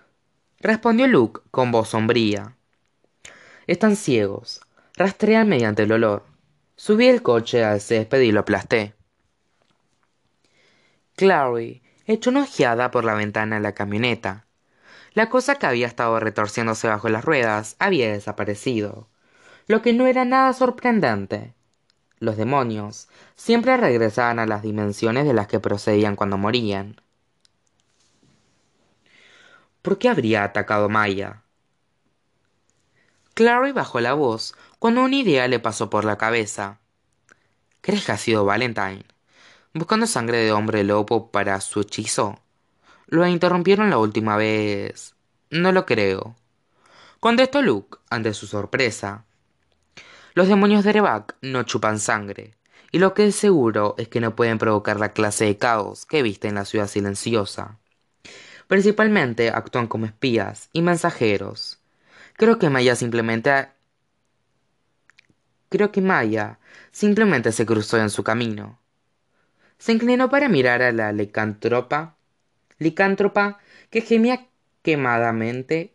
respondió 0.60 1.08
Luke 1.08 1.40
con 1.50 1.72
voz 1.72 1.90
sombría. 1.90 2.56
Están 3.66 3.96
ciegos, 3.96 4.60
rastrean 4.96 5.48
mediante 5.48 5.82
el 5.82 5.92
olor. 5.92 6.31
Subí 6.84 7.06
el 7.06 7.22
coche 7.22 7.62
al 7.62 7.80
césped 7.80 8.22
y 8.22 8.32
lo 8.32 8.40
aplasté. 8.40 8.96
Clary 11.14 11.80
echó 12.06 12.30
una 12.30 12.42
ojeada 12.42 12.90
por 12.90 13.04
la 13.04 13.14
ventana 13.14 13.54
de 13.54 13.62
la 13.62 13.72
camioneta. 13.72 14.46
La 15.14 15.30
cosa 15.30 15.54
que 15.54 15.66
había 15.66 15.86
estado 15.86 16.18
retorciéndose 16.18 16.88
bajo 16.88 17.08
las 17.08 17.24
ruedas 17.24 17.76
había 17.78 18.10
desaparecido, 18.10 19.06
lo 19.68 19.80
que 19.80 19.92
no 19.92 20.08
era 20.08 20.24
nada 20.24 20.52
sorprendente. 20.54 21.54
Los 22.18 22.36
demonios 22.36 23.08
siempre 23.36 23.76
regresaban 23.76 24.40
a 24.40 24.46
las 24.46 24.62
dimensiones 24.62 25.24
de 25.24 25.34
las 25.34 25.46
que 25.46 25.60
procedían 25.60 26.16
cuando 26.16 26.36
morían. 26.36 27.00
¿Por 29.82 29.98
qué 29.98 30.08
habría 30.08 30.42
atacado 30.42 30.88
Maya? 30.88 31.41
Clary 33.42 33.72
bajó 33.72 33.98
la 33.98 34.14
voz 34.14 34.54
cuando 34.78 35.02
una 35.02 35.16
idea 35.16 35.48
le 35.48 35.58
pasó 35.58 35.90
por 35.90 36.04
la 36.04 36.16
cabeza. 36.16 36.78
¿Crees 37.80 38.06
que 38.06 38.12
ha 38.12 38.16
sido 38.16 38.44
Valentine? 38.44 39.04
¿Buscando 39.74 40.06
sangre 40.06 40.36
de 40.36 40.52
hombre 40.52 40.84
lobo 40.84 41.32
para 41.32 41.60
su 41.60 41.80
hechizo? 41.80 42.38
Lo 43.08 43.26
interrumpieron 43.26 43.90
la 43.90 43.98
última 43.98 44.36
vez. 44.36 45.16
No 45.50 45.72
lo 45.72 45.86
creo. 45.86 46.36
Contestó 47.18 47.62
Luke 47.62 47.98
ante 48.10 48.32
su 48.32 48.46
sorpresa. 48.46 49.24
Los 50.34 50.46
demonios 50.46 50.84
de 50.84 50.92
Rebak 50.92 51.34
no 51.40 51.64
chupan 51.64 51.98
sangre, 51.98 52.54
y 52.92 53.00
lo 53.00 53.12
que 53.12 53.26
es 53.26 53.34
seguro 53.34 53.96
es 53.98 54.06
que 54.06 54.20
no 54.20 54.36
pueden 54.36 54.58
provocar 54.58 55.00
la 55.00 55.12
clase 55.12 55.46
de 55.46 55.58
caos 55.58 56.06
que 56.06 56.22
viste 56.22 56.46
en 56.46 56.54
la 56.54 56.64
ciudad 56.64 56.86
silenciosa. 56.86 57.80
Principalmente 58.68 59.50
actúan 59.50 59.88
como 59.88 60.06
espías 60.06 60.68
y 60.72 60.82
mensajeros. 60.82 61.81
Creo 62.42 62.58
que 62.58 62.70
Maya 62.70 62.96
simplemente... 62.96 63.68
Creo 65.68 65.92
que 65.92 66.00
Maya 66.00 66.58
simplemente 66.90 67.52
se 67.52 67.64
cruzó 67.64 67.98
en 67.98 68.10
su 68.10 68.24
camino. 68.24 68.80
Se 69.78 69.92
inclinó 69.92 70.28
para 70.28 70.48
mirar 70.48 70.82
a 70.82 70.90
la 70.90 71.12
licántropa, 71.12 72.16
licántropa 72.80 73.60
que 73.90 74.00
gemía 74.00 74.48
quemadamente, 74.82 75.94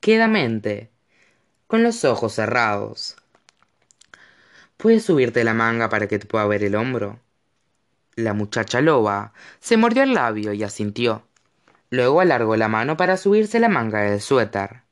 quedamente, 0.00 0.90
con 1.68 1.84
los 1.84 2.04
ojos 2.04 2.32
cerrados. 2.32 3.14
¿Puedes 4.76 5.04
subirte 5.04 5.44
la 5.44 5.54
manga 5.54 5.90
para 5.90 6.08
que 6.08 6.18
te 6.18 6.26
pueda 6.26 6.44
ver 6.48 6.64
el 6.64 6.74
hombro? 6.74 7.20
La 8.16 8.34
muchacha 8.34 8.80
loba 8.80 9.32
se 9.60 9.76
mordió 9.76 10.02
el 10.02 10.14
labio 10.14 10.54
y 10.54 10.64
asintió. 10.64 11.24
Luego 11.90 12.20
alargó 12.20 12.56
la 12.56 12.66
mano 12.66 12.96
para 12.96 13.16
subirse 13.16 13.60
la 13.60 13.68
manga 13.68 14.00
del 14.00 14.20
suéter. 14.20 14.83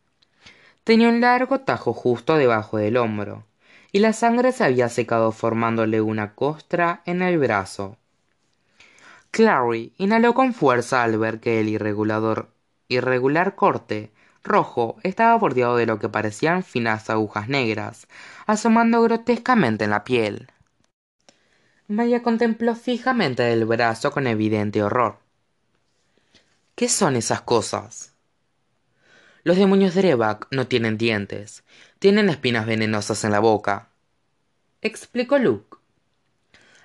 Tenía 0.84 1.08
un 1.08 1.20
largo 1.20 1.60
tajo 1.60 1.92
justo 1.92 2.36
debajo 2.36 2.76
del 2.76 2.96
hombro, 2.96 3.44
y 3.92 4.00
la 4.00 4.12
sangre 4.12 4.50
se 4.52 4.64
había 4.64 4.88
secado 4.88 5.30
formándole 5.30 6.00
una 6.00 6.34
costra 6.34 7.02
en 7.04 7.22
el 7.22 7.38
brazo. 7.38 7.98
Clary 9.30 9.94
inhaló 9.96 10.34
con 10.34 10.54
fuerza 10.54 11.04
al 11.04 11.18
ver 11.18 11.40
que 11.40 11.60
el 11.60 11.68
irregular 11.68 13.54
corte 13.54 14.12
rojo 14.42 14.96
estaba 15.04 15.36
bordeado 15.36 15.76
de 15.76 15.86
lo 15.86 15.98
que 15.98 16.08
parecían 16.08 16.64
finas 16.64 17.08
agujas 17.10 17.48
negras, 17.48 18.08
asomando 18.46 19.00
grotescamente 19.02 19.84
en 19.84 19.90
la 19.90 20.04
piel. 20.04 20.48
Maya 21.86 22.22
contempló 22.22 22.74
fijamente 22.74 23.52
el 23.52 23.66
brazo 23.66 24.10
con 24.10 24.26
evidente 24.26 24.82
horror. 24.82 25.18
¿Qué 26.74 26.88
son 26.88 27.16
esas 27.16 27.42
cosas? 27.42 28.11
Los 29.44 29.56
demonios 29.56 29.94
de 29.94 30.02
Rebak 30.02 30.46
no 30.52 30.68
tienen 30.68 30.96
dientes, 30.96 31.64
tienen 31.98 32.28
espinas 32.28 32.64
venenosas 32.64 33.24
en 33.24 33.32
la 33.32 33.40
boca. 33.40 33.88
Explicó 34.82 35.38
Luke. 35.38 35.78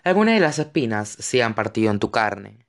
Algunas 0.04 0.34
de 0.36 0.42
las 0.42 0.58
espinas 0.58 1.08
se 1.08 1.44
han 1.44 1.54
partido 1.54 1.92
en 1.92 2.00
tu 2.00 2.10
carne. 2.10 2.66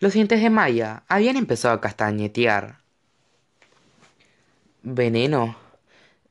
Los 0.00 0.12
dientes 0.12 0.42
de 0.42 0.50
Maya 0.50 1.04
habían 1.06 1.36
empezado 1.36 1.74
a 1.74 1.80
castañetear. 1.80 2.80
¿Veneno? 4.82 5.56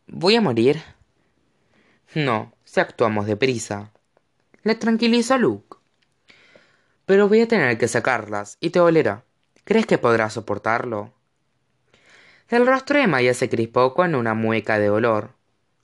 ¿Voy 0.07 0.35
a 0.35 0.41
morir? 0.41 0.83
No, 2.13 2.53
si 2.65 2.79
actuamos 2.79 3.25
deprisa. 3.25 3.91
Le 4.63 4.75
tranquilizó 4.75 5.37
Luke. 5.37 5.77
Pero 7.05 7.29
voy 7.29 7.41
a 7.41 7.47
tener 7.47 7.77
que 7.77 7.87
sacarlas 7.87 8.57
y 8.59 8.71
te 8.71 8.79
dolerá. 8.79 9.23
¿Crees 9.63 9.85
que 9.85 9.97
podrás 9.97 10.33
soportarlo? 10.33 11.14
El 12.49 12.67
rostro 12.67 12.99
de 12.99 13.07
Maya 13.07 13.33
se 13.33 13.49
crispó 13.49 13.93
con 13.93 14.15
una 14.15 14.33
mueca 14.33 14.77
de 14.77 14.87
dolor. 14.87 15.31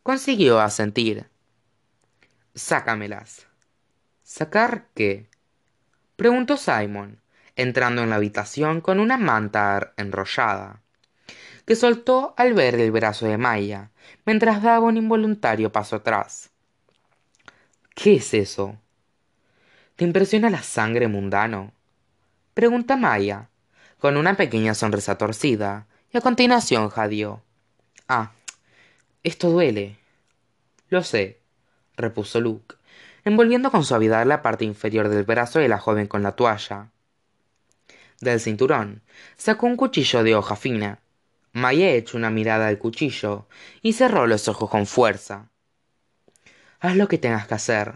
Consiguió 0.03 0.59
asentir. 0.59 1.27
Sácamelas. 2.53 3.47
¿Sacar 4.23 4.87
qué? 4.93 5.27
preguntó 6.15 6.57
Simon, 6.57 7.19
entrando 7.55 8.03
en 8.03 8.11
la 8.11 8.17
habitación 8.17 8.81
con 8.81 8.99
una 8.99 9.17
manta 9.17 9.93
enrollada 9.97 10.81
que 11.65 11.75
soltó 11.75 12.33
al 12.37 12.53
ver 12.53 12.75
el 12.75 12.91
brazo 12.91 13.25
de 13.27 13.37
Maya, 13.37 13.91
mientras 14.25 14.61
daba 14.61 14.85
un 14.85 14.97
involuntario 14.97 15.71
paso 15.71 15.97
atrás. 15.97 16.49
¿Qué 17.95 18.15
es 18.15 18.33
eso? 18.33 18.77
¿Te 19.95 20.05
impresiona 20.05 20.49
la 20.49 20.63
sangre 20.63 21.07
mundano? 21.07 21.73
Pregunta 22.53 22.97
Maya, 22.97 23.49
con 23.99 24.17
una 24.17 24.35
pequeña 24.35 24.73
sonrisa 24.73 25.17
torcida, 25.17 25.87
y 26.13 26.17
a 26.17 26.21
continuación 26.21 26.89
jadeó. 26.89 27.41
Ah, 28.07 28.31
esto 29.23 29.49
duele. 29.49 29.97
Lo 30.89 31.03
sé, 31.03 31.39
repuso 31.95 32.41
Luke, 32.41 32.75
envolviendo 33.23 33.71
con 33.71 33.83
suavidad 33.83 34.25
la 34.25 34.41
parte 34.41 34.65
inferior 34.65 35.09
del 35.09 35.23
brazo 35.23 35.59
de 35.59 35.69
la 35.69 35.77
joven 35.77 36.07
con 36.07 36.23
la 36.23 36.33
toalla. 36.33 36.91
Del 38.19 38.39
cinturón 38.39 39.01
sacó 39.37 39.67
un 39.67 39.75
cuchillo 39.75 40.23
de 40.23 40.35
hoja 40.35 40.55
fina 40.55 40.99
Maya 41.53 41.91
echó 41.91 42.17
una 42.17 42.29
mirada 42.29 42.67
al 42.67 42.77
cuchillo 42.77 43.45
y 43.81 43.93
cerró 43.93 44.25
los 44.25 44.47
ojos 44.47 44.69
con 44.69 44.85
fuerza. 44.85 45.49
Haz 46.79 46.95
lo 46.95 47.07
que 47.09 47.17
tengas 47.17 47.45
que 47.45 47.53
hacer, 47.53 47.95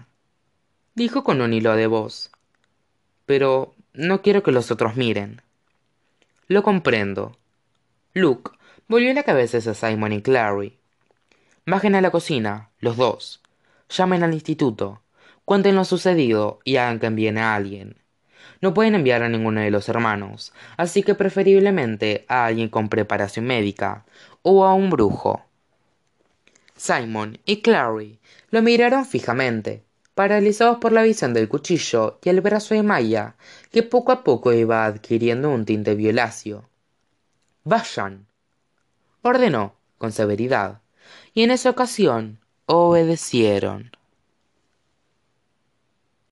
dijo 0.94 1.24
con 1.24 1.42
un 1.42 1.54
hilo 1.54 1.74
de 1.76 1.88
voz. 1.88 2.32
Pero 3.26 3.74
no 3.94 4.22
quiero 4.22 4.44
que 4.44 4.52
los 4.52 4.72
otros 4.72 4.98
miren. 4.98 5.42
Lo 6.48 6.64
comprendo. 6.64 7.38
Luke 8.18 8.52
volvió 8.88 9.14
la 9.14 9.24
cabeza 9.24 9.58
hacia 9.58 9.74
Simon 9.74 10.14
y 10.14 10.22
Clary. 10.22 10.78
Bajen 11.66 11.96
a 11.96 12.02
la 12.02 12.12
cocina, 12.12 12.70
los 12.80 12.96
dos. 12.96 13.42
Llamen 13.90 14.24
al 14.24 14.34
instituto, 14.34 15.02
cuenten 15.44 15.76
lo 15.76 15.84
sucedido 15.84 16.60
y 16.64 16.78
hagan 16.78 17.02
que 17.02 17.08
envíen 17.08 17.38
a 17.38 17.56
alguien. 17.56 17.98
No 18.62 18.74
pueden 18.74 18.96
enviar 18.96 19.22
a 19.22 19.28
ninguno 19.28 19.60
de 19.60 19.70
los 19.70 19.90
hermanos, 19.90 20.54
así 20.78 21.04
que 21.04 21.14
preferiblemente 21.14 22.24
a 22.30 22.46
alguien 22.46 22.70
con 22.70 22.88
preparación 22.88 23.48
médica 23.48 24.06
o 24.44 24.64
a 24.64 24.74
un 24.74 24.90
brujo. 24.90 25.44
Simon 26.78 27.40
y 27.44 27.62
Clary 27.62 28.18
lo 28.50 28.62
miraron 28.62 29.06
fijamente, 29.06 29.84
paralizados 30.14 30.78
por 30.78 30.94
la 30.94 31.04
visión 31.04 31.34
del 31.34 31.50
cuchillo 31.50 32.18
y 32.24 32.30
el 32.30 32.40
brazo 32.40 32.76
de 32.76 32.84
Maya, 32.84 33.36
que 33.74 33.84
poco 33.84 34.14
a 34.14 34.24
poco 34.24 34.54
iba 34.54 34.86
adquiriendo 34.86 35.50
un 35.50 35.66
tinte 35.66 35.96
violáceo. 35.96 36.70
Vayan, 37.68 38.28
ordenó 39.24 39.74
con 39.98 40.12
severidad, 40.12 40.82
y 41.34 41.42
en 41.42 41.50
esa 41.50 41.72
ocasión 41.72 42.40
obedecieron. 42.68 43.90